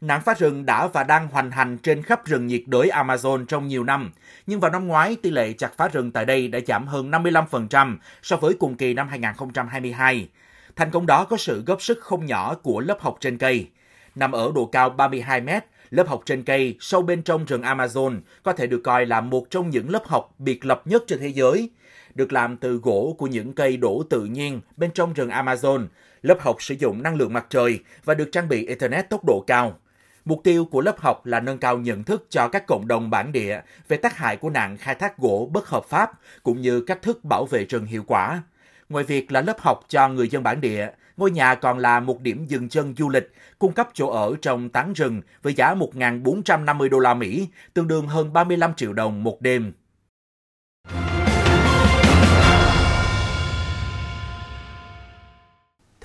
Nạn 0.00 0.20
phá 0.24 0.34
rừng 0.34 0.66
đã 0.66 0.86
và 0.86 1.04
đang 1.04 1.28
hoành 1.28 1.50
hành 1.50 1.78
trên 1.78 2.02
khắp 2.02 2.24
rừng 2.24 2.46
nhiệt 2.46 2.62
đới 2.66 2.88
Amazon 2.88 3.44
trong 3.44 3.68
nhiều 3.68 3.84
năm, 3.84 4.12
nhưng 4.46 4.60
vào 4.60 4.70
năm 4.70 4.86
ngoái 4.86 5.16
tỷ 5.22 5.30
lệ 5.30 5.52
chặt 5.52 5.76
phá 5.76 5.88
rừng 5.88 6.10
tại 6.10 6.24
đây 6.24 6.48
đã 6.48 6.58
giảm 6.66 6.86
hơn 6.86 7.10
55% 7.10 7.96
so 8.22 8.36
với 8.36 8.54
cùng 8.54 8.76
kỳ 8.76 8.94
năm 8.94 9.08
2022. 9.08 10.28
Thành 10.76 10.90
công 10.90 11.06
đó 11.06 11.24
có 11.24 11.36
sự 11.36 11.62
góp 11.66 11.82
sức 11.82 11.98
không 12.00 12.26
nhỏ 12.26 12.54
của 12.54 12.80
lớp 12.80 13.00
học 13.00 13.16
trên 13.20 13.38
cây. 13.38 13.68
Nằm 14.14 14.32
ở 14.32 14.52
độ 14.54 14.66
cao 14.66 14.90
32 14.90 15.40
mét, 15.40 15.64
lớp 15.90 16.08
học 16.08 16.22
trên 16.26 16.42
cây 16.42 16.76
sâu 16.80 17.02
bên 17.02 17.22
trong 17.22 17.44
rừng 17.44 17.62
Amazon 17.62 18.20
có 18.42 18.52
thể 18.52 18.66
được 18.66 18.80
coi 18.84 19.06
là 19.06 19.20
một 19.20 19.46
trong 19.50 19.70
những 19.70 19.90
lớp 19.90 20.06
học 20.06 20.34
biệt 20.38 20.64
lập 20.64 20.82
nhất 20.84 21.02
trên 21.06 21.18
thế 21.18 21.28
giới. 21.28 21.70
Được 22.14 22.32
làm 22.32 22.56
từ 22.56 22.76
gỗ 22.76 23.14
của 23.18 23.26
những 23.26 23.52
cây 23.52 23.76
đổ 23.76 24.02
tự 24.10 24.24
nhiên 24.24 24.60
bên 24.76 24.90
trong 24.90 25.12
rừng 25.12 25.30
Amazon, 25.30 25.86
lớp 26.22 26.40
học 26.40 26.62
sử 26.62 26.74
dụng 26.74 27.02
năng 27.02 27.16
lượng 27.16 27.32
mặt 27.32 27.46
trời 27.50 27.78
và 28.04 28.14
được 28.14 28.28
trang 28.32 28.48
bị 28.48 28.66
Ethernet 28.66 29.10
tốc 29.10 29.24
độ 29.24 29.44
cao. 29.46 29.78
Mục 30.26 30.40
tiêu 30.44 30.64
của 30.64 30.80
lớp 30.80 31.00
học 31.00 31.26
là 31.26 31.40
nâng 31.40 31.58
cao 31.58 31.78
nhận 31.78 32.04
thức 32.04 32.26
cho 32.30 32.48
các 32.48 32.66
cộng 32.66 32.88
đồng 32.88 33.10
bản 33.10 33.32
địa 33.32 33.60
về 33.88 33.96
tác 33.96 34.16
hại 34.16 34.36
của 34.36 34.50
nạn 34.50 34.76
khai 34.76 34.94
thác 34.94 35.18
gỗ 35.18 35.50
bất 35.52 35.68
hợp 35.68 35.84
pháp 35.84 36.10
cũng 36.42 36.60
như 36.60 36.80
cách 36.80 37.02
thức 37.02 37.24
bảo 37.24 37.44
vệ 37.44 37.64
rừng 37.64 37.84
hiệu 37.84 38.04
quả. 38.06 38.42
Ngoài 38.88 39.04
việc 39.04 39.32
là 39.32 39.40
lớp 39.40 39.60
học 39.60 39.80
cho 39.88 40.08
người 40.08 40.28
dân 40.28 40.42
bản 40.42 40.60
địa, 40.60 40.88
ngôi 41.16 41.30
nhà 41.30 41.54
còn 41.54 41.78
là 41.78 42.00
một 42.00 42.20
điểm 42.20 42.44
dừng 42.44 42.68
chân 42.68 42.94
du 42.98 43.08
lịch, 43.08 43.32
cung 43.58 43.72
cấp 43.72 43.88
chỗ 43.94 44.08
ở 44.08 44.34
trong 44.42 44.68
tán 44.68 44.92
rừng 44.92 45.22
với 45.42 45.54
giá 45.54 45.74
1.450 45.74 46.88
đô 46.88 46.98
la 46.98 47.14
Mỹ, 47.14 47.48
tương 47.74 47.88
đương 47.88 48.06
hơn 48.06 48.32
35 48.32 48.74
triệu 48.74 48.92
đồng 48.92 49.24
một 49.24 49.40
đêm. 49.40 49.72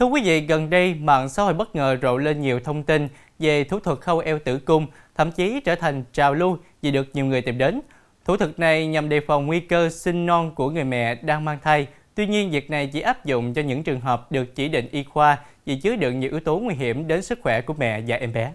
Thưa 0.02 0.08
quý 0.08 0.22
vị, 0.24 0.42
gần 0.42 0.70
đây 0.70 0.94
mạng 0.94 1.30
xã 1.30 1.44
hội 1.44 1.54
bất 1.54 1.76
ngờ 1.76 1.98
rộ 2.02 2.18
lên 2.18 2.42
nhiều 2.42 2.60
thông 2.60 2.84
tin 2.84 3.08
về 3.42 3.64
thủ 3.64 3.80
thuật 3.80 4.00
khâu 4.00 4.20
eo 4.20 4.40
tử 4.40 4.60
cung, 4.60 4.88
thậm 5.16 5.32
chí 5.32 5.60
trở 5.60 5.76
thành 5.76 6.04
trào 6.14 6.34
lưu 6.34 6.58
vì 6.82 6.92
được 6.92 7.08
nhiều 7.14 7.26
người 7.26 7.42
tìm 7.42 7.58
đến. 7.58 7.82
Thủ 8.26 8.38
thuật 8.38 8.60
này 8.60 8.88
nhằm 8.88 9.10
đề 9.10 9.20
phòng 9.28 9.48
nguy 9.48 9.60
cơ 9.60 9.90
sinh 9.90 10.26
non 10.26 10.56
của 10.56 10.70
người 10.70 10.84
mẹ 10.84 11.16
đang 11.16 11.46
mang 11.46 11.58
thai. 11.64 11.88
Tuy 12.16 12.28
nhiên, 12.28 12.52
việc 12.52 12.70
này 12.70 12.88
chỉ 12.88 13.02
áp 13.02 13.26
dụng 13.26 13.54
cho 13.54 13.62
những 13.62 13.84
trường 13.84 14.02
hợp 14.02 14.32
được 14.32 14.56
chỉ 14.56 14.68
định 14.68 14.88
y 14.92 15.04
khoa 15.04 15.38
vì 15.66 15.76
chứa 15.76 15.96
đựng 15.96 16.20
nhiều 16.20 16.30
yếu 16.30 16.40
tố 16.40 16.60
nguy 16.60 16.76
hiểm 16.76 17.08
đến 17.08 17.22
sức 17.22 17.40
khỏe 17.42 17.62
của 17.62 17.74
mẹ 17.74 18.02
và 18.08 18.16
em 18.16 18.34
bé. 18.34 18.54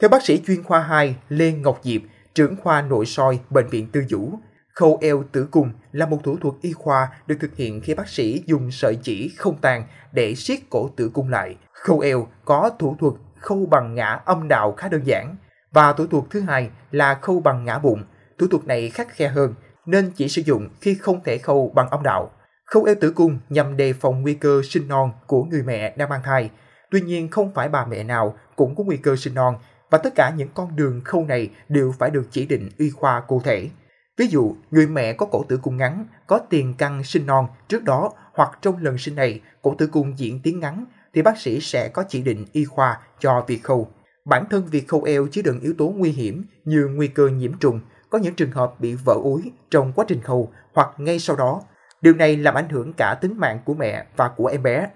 Theo 0.00 0.08
bác 0.08 0.24
sĩ 0.24 0.40
chuyên 0.46 0.62
khoa 0.62 0.80
2 0.80 1.14
Lê 1.28 1.52
Ngọc 1.52 1.80
Diệp, 1.82 2.00
trưởng 2.34 2.56
khoa 2.56 2.82
nội 2.82 3.06
soi 3.06 3.38
Bệnh 3.50 3.68
viện 3.68 3.86
Tư 3.92 4.00
Dũ, 4.08 4.30
khâu 4.74 4.98
eo 5.02 5.24
tử 5.32 5.48
cung 5.50 5.70
là 5.92 6.06
một 6.06 6.18
thủ 6.24 6.36
thuật 6.36 6.54
y 6.62 6.72
khoa 6.72 7.08
được 7.26 7.36
thực 7.40 7.56
hiện 7.56 7.80
khi 7.80 7.94
bác 7.94 8.08
sĩ 8.08 8.42
dùng 8.46 8.70
sợi 8.70 8.98
chỉ 9.02 9.30
không 9.36 9.56
tàn 9.60 9.84
để 10.12 10.34
siết 10.34 10.58
cổ 10.70 10.88
tử 10.96 11.10
cung 11.14 11.28
lại. 11.28 11.56
Khâu 11.72 12.00
eo 12.00 12.28
có 12.44 12.70
thủ 12.78 12.96
thuật 13.00 13.14
khâu 13.44 13.66
bằng 13.70 13.94
ngã 13.94 14.20
âm 14.24 14.48
đạo 14.48 14.72
khá 14.72 14.88
đơn 14.88 15.00
giản. 15.04 15.36
Và 15.72 15.92
thủ 15.92 16.06
thuật 16.06 16.24
thứ 16.30 16.40
hai 16.40 16.70
là 16.90 17.14
khâu 17.14 17.40
bằng 17.40 17.64
ngã 17.64 17.78
bụng. 17.78 18.02
Thủ 18.38 18.46
thuật 18.50 18.66
này 18.66 18.90
khắc 18.90 19.08
khe 19.08 19.28
hơn 19.28 19.54
nên 19.86 20.10
chỉ 20.16 20.28
sử 20.28 20.42
dụng 20.42 20.68
khi 20.80 20.94
không 20.94 21.20
thể 21.24 21.38
khâu 21.38 21.72
bằng 21.74 21.90
âm 21.90 22.02
đạo. 22.02 22.30
Khâu 22.64 22.84
eo 22.84 22.94
tử 23.00 23.10
cung 23.10 23.38
nhằm 23.48 23.76
đề 23.76 23.92
phòng 23.92 24.22
nguy 24.22 24.34
cơ 24.34 24.60
sinh 24.64 24.88
non 24.88 25.12
của 25.26 25.44
người 25.44 25.62
mẹ 25.62 25.94
đang 25.96 26.08
mang 26.08 26.22
thai. 26.24 26.50
Tuy 26.90 27.00
nhiên 27.00 27.28
không 27.28 27.54
phải 27.54 27.68
bà 27.68 27.86
mẹ 27.86 28.02
nào 28.02 28.34
cũng 28.56 28.74
có 28.74 28.84
nguy 28.84 28.96
cơ 28.96 29.16
sinh 29.16 29.34
non 29.34 29.54
và 29.90 29.98
tất 29.98 30.14
cả 30.14 30.32
những 30.36 30.48
con 30.54 30.76
đường 30.76 31.00
khâu 31.04 31.24
này 31.24 31.50
đều 31.68 31.94
phải 31.98 32.10
được 32.10 32.28
chỉ 32.30 32.46
định 32.46 32.70
y 32.78 32.90
khoa 32.90 33.20
cụ 33.20 33.40
thể. 33.44 33.68
Ví 34.16 34.26
dụ, 34.26 34.56
người 34.70 34.86
mẹ 34.86 35.12
có 35.12 35.26
cổ 35.26 35.44
tử 35.48 35.58
cung 35.62 35.76
ngắn, 35.76 36.06
có 36.26 36.38
tiền 36.38 36.74
căn 36.78 37.04
sinh 37.04 37.26
non 37.26 37.46
trước 37.68 37.84
đó 37.84 38.12
hoặc 38.34 38.58
trong 38.62 38.82
lần 38.82 38.98
sinh 38.98 39.14
này 39.14 39.40
cổ 39.62 39.74
tử 39.78 39.86
cung 39.86 40.18
diễn 40.18 40.40
tiến 40.42 40.60
ngắn 40.60 40.84
thì 41.14 41.22
bác 41.22 41.38
sĩ 41.38 41.60
sẽ 41.60 41.88
có 41.88 42.04
chỉ 42.08 42.22
định 42.22 42.46
y 42.52 42.64
khoa 42.64 43.00
cho 43.18 43.44
việc 43.46 43.62
khâu. 43.62 43.88
Bản 44.24 44.44
thân 44.50 44.66
việc 44.66 44.88
khâu 44.88 45.02
eo 45.02 45.26
chứa 45.26 45.42
đựng 45.42 45.60
yếu 45.60 45.74
tố 45.78 45.88
nguy 45.96 46.10
hiểm 46.10 46.44
như 46.64 46.88
nguy 46.94 47.08
cơ 47.08 47.28
nhiễm 47.28 47.58
trùng, 47.58 47.80
có 48.10 48.18
những 48.18 48.34
trường 48.34 48.50
hợp 48.50 48.80
bị 48.80 48.94
vỡ 48.94 49.14
úi 49.14 49.52
trong 49.70 49.92
quá 49.92 50.04
trình 50.08 50.20
khâu 50.20 50.52
hoặc 50.74 50.90
ngay 50.98 51.18
sau 51.18 51.36
đó. 51.36 51.62
Điều 52.00 52.14
này 52.14 52.36
làm 52.36 52.54
ảnh 52.54 52.68
hưởng 52.68 52.92
cả 52.92 53.18
tính 53.20 53.34
mạng 53.38 53.58
của 53.64 53.74
mẹ 53.74 54.06
và 54.16 54.28
của 54.28 54.46
em 54.46 54.62
bé. 54.62 54.88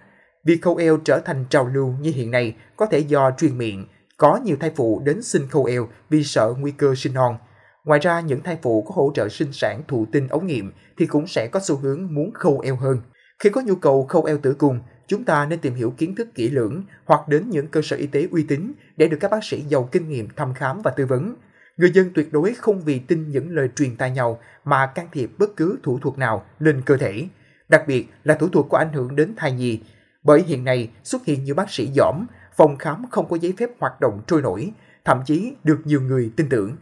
Việc 0.45 0.59
khâu 0.63 0.77
eo 0.77 0.97
trở 0.97 1.21
thành 1.25 1.45
trào 1.51 1.67
lưu 1.67 1.95
như 2.01 2.13
hiện 2.15 2.31
nay 2.31 2.57
có 2.77 2.87
thể 2.87 2.99
do 2.99 3.31
truyền 3.39 3.59
miệng, 3.59 3.87
có 4.17 4.41
nhiều 4.45 4.57
thai 4.61 4.71
phụ 4.77 5.03
đến 5.05 5.23
xin 5.23 5.49
khâu 5.49 5.65
eo 5.65 5.89
vì 6.11 6.25
sợ 6.25 6.55
nguy 6.59 6.71
cơ 6.71 6.95
sinh 6.95 7.15
non. 7.15 7.39
Ngoài 7.85 8.01
ra, 8.01 8.21
những 8.21 8.43
thai 8.43 8.59
phụ 8.63 8.83
có 8.83 8.95
hỗ 8.95 9.13
trợ 9.15 9.29
sinh 9.29 9.53
sản 9.53 9.83
thụ 9.89 10.07
tinh 10.13 10.29
ống 10.29 10.47
nghiệm 10.47 10.73
thì 10.99 11.07
cũng 11.07 11.27
sẽ 11.27 11.49
có 11.53 11.61
xu 11.61 11.77
hướng 11.77 12.15
muốn 12.15 12.31
khâu 12.35 12.61
eo 12.61 12.77
hơn. 12.77 13.01
Khi 13.39 13.51
có 13.51 13.61
nhu 13.61 13.75
cầu 13.75 14.07
khâu 14.07 14.25
eo 14.25 14.39
tử 14.39 14.55
cung, 14.55 14.81
chúng 15.09 15.25
ta 15.25 15.47
nên 15.47 15.61
tìm 15.61 15.75
hiểu 15.75 15.95
kiến 15.99 16.15
thức 16.15 16.29
kỹ 16.35 16.51
lưỡng 16.51 16.83
hoặc 17.05 17.29
đến 17.29 17.51
những 17.51 17.67
cơ 17.67 17.83
sở 17.83 17.97
y 17.97 18.07
tế 18.07 18.29
uy 18.31 18.43
tín 18.43 18.73
để 18.97 19.09
được 19.09 19.17
các 19.21 19.31
bác 19.31 19.45
sĩ 19.45 19.61
giàu 19.69 19.89
kinh 19.93 20.09
nghiệm 20.09 20.29
thăm 20.37 20.55
khám 20.55 20.83
và 20.83 20.91
tư 20.91 21.07
vấn. 21.07 21.35
Người 21.77 21.91
dân 21.91 22.11
tuyệt 22.15 22.33
đối 22.33 22.55
không 22.55 22.81
vì 22.81 22.99
tin 22.99 23.31
những 23.31 23.51
lời 23.51 23.69
truyền 23.77 23.97
tai 23.97 24.11
nhau 24.11 24.41
mà 24.65 24.87
can 24.87 25.09
thiệp 25.13 25.31
bất 25.39 25.57
cứ 25.57 25.79
thủ 25.83 25.99
thuật 25.99 26.19
nào 26.19 26.47
lên 26.59 26.83
cơ 26.87 26.97
thể, 26.97 27.29
đặc 27.69 27.85
biệt 27.87 28.09
là 28.25 28.35
thủ 28.35 28.49
thuật 28.49 28.67
có 28.71 28.79
ảnh 28.79 28.93
hưởng 28.93 29.17
đến 29.17 29.35
thai 29.37 29.53
nhi. 29.53 29.81
Bởi 30.23 30.43
hiện 30.43 30.65
nay 30.65 30.91
xuất 31.05 31.25
hiện 31.25 31.45
nhiều 31.45 31.55
bác 31.55 31.71
sĩ 31.71 31.91
giỏm, 31.97 32.27
phòng 32.57 32.77
khám 32.77 33.05
không 33.11 33.29
có 33.29 33.39
giấy 33.39 33.55
phép 33.59 33.71
hoạt 33.79 34.01
động 34.01 34.23
trôi 34.27 34.43
nổi, 34.43 34.73
thậm 35.05 35.23
chí 35.27 35.53
được 35.65 35.79
nhiều 35.85 36.01
người 36.01 36.31
tin 36.37 36.49
tưởng. 36.49 36.77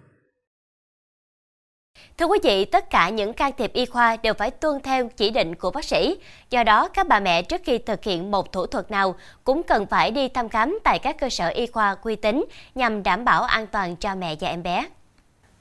Thưa 2.18 2.26
quý 2.26 2.38
vị, 2.42 2.64
tất 2.64 2.90
cả 2.90 3.08
những 3.08 3.32
can 3.32 3.52
thiệp 3.58 3.72
y 3.72 3.86
khoa 3.86 4.16
đều 4.16 4.34
phải 4.34 4.50
tuân 4.50 4.80
theo 4.82 5.08
chỉ 5.16 5.30
định 5.30 5.54
của 5.54 5.70
bác 5.70 5.84
sĩ. 5.84 6.16
Do 6.50 6.64
đó, 6.64 6.88
các 6.88 7.08
bà 7.08 7.20
mẹ 7.20 7.42
trước 7.42 7.60
khi 7.64 7.78
thực 7.78 8.04
hiện 8.04 8.30
một 8.30 8.52
thủ 8.52 8.66
thuật 8.66 8.90
nào 8.90 9.14
cũng 9.44 9.62
cần 9.62 9.86
phải 9.86 10.10
đi 10.10 10.28
thăm 10.28 10.48
khám 10.48 10.78
tại 10.84 10.98
các 10.98 11.18
cơ 11.18 11.28
sở 11.28 11.48
y 11.48 11.66
khoa 11.66 11.96
uy 12.02 12.16
tín 12.16 12.44
nhằm 12.74 13.02
đảm 13.02 13.24
bảo 13.24 13.42
an 13.42 13.66
toàn 13.66 13.96
cho 13.96 14.14
mẹ 14.14 14.36
và 14.40 14.48
em 14.48 14.62
bé. 14.62 14.86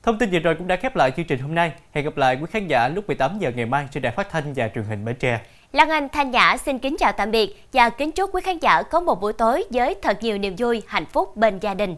Thông 0.03 0.17
tin 0.17 0.29
vừa 0.31 0.39
rồi 0.39 0.55
cũng 0.55 0.67
đã 0.67 0.75
khép 0.75 0.95
lại 0.95 1.11
chương 1.17 1.25
trình 1.25 1.39
hôm 1.39 1.55
nay. 1.55 1.71
Hẹn 1.91 2.05
gặp 2.05 2.17
lại 2.17 2.35
quý 2.35 2.45
khán 2.51 2.67
giả 2.67 2.87
lúc 2.87 3.07
18 3.07 3.39
giờ 3.39 3.51
ngày 3.55 3.65
mai 3.65 3.87
trên 3.91 4.03
đài 4.03 4.13
phát 4.13 4.29
thanh 4.29 4.53
và 4.55 4.69
truyền 4.75 4.83
hình 4.83 5.05
Bến 5.05 5.15
Tre. 5.19 5.39
Lan 5.71 5.89
Anh 5.89 6.09
Thanh 6.09 6.31
Nhã 6.31 6.57
xin 6.57 6.79
kính 6.79 6.95
chào 6.99 7.11
tạm 7.11 7.31
biệt 7.31 7.63
và 7.73 7.89
kính 7.89 8.11
chúc 8.11 8.29
quý 8.33 8.41
khán 8.41 8.59
giả 8.59 8.81
có 8.81 8.99
một 8.99 9.21
buổi 9.21 9.33
tối 9.33 9.63
với 9.69 9.95
thật 10.01 10.23
nhiều 10.23 10.37
niềm 10.37 10.55
vui, 10.57 10.83
hạnh 10.87 11.05
phúc 11.05 11.37
bên 11.37 11.59
gia 11.59 11.73
đình. 11.73 11.95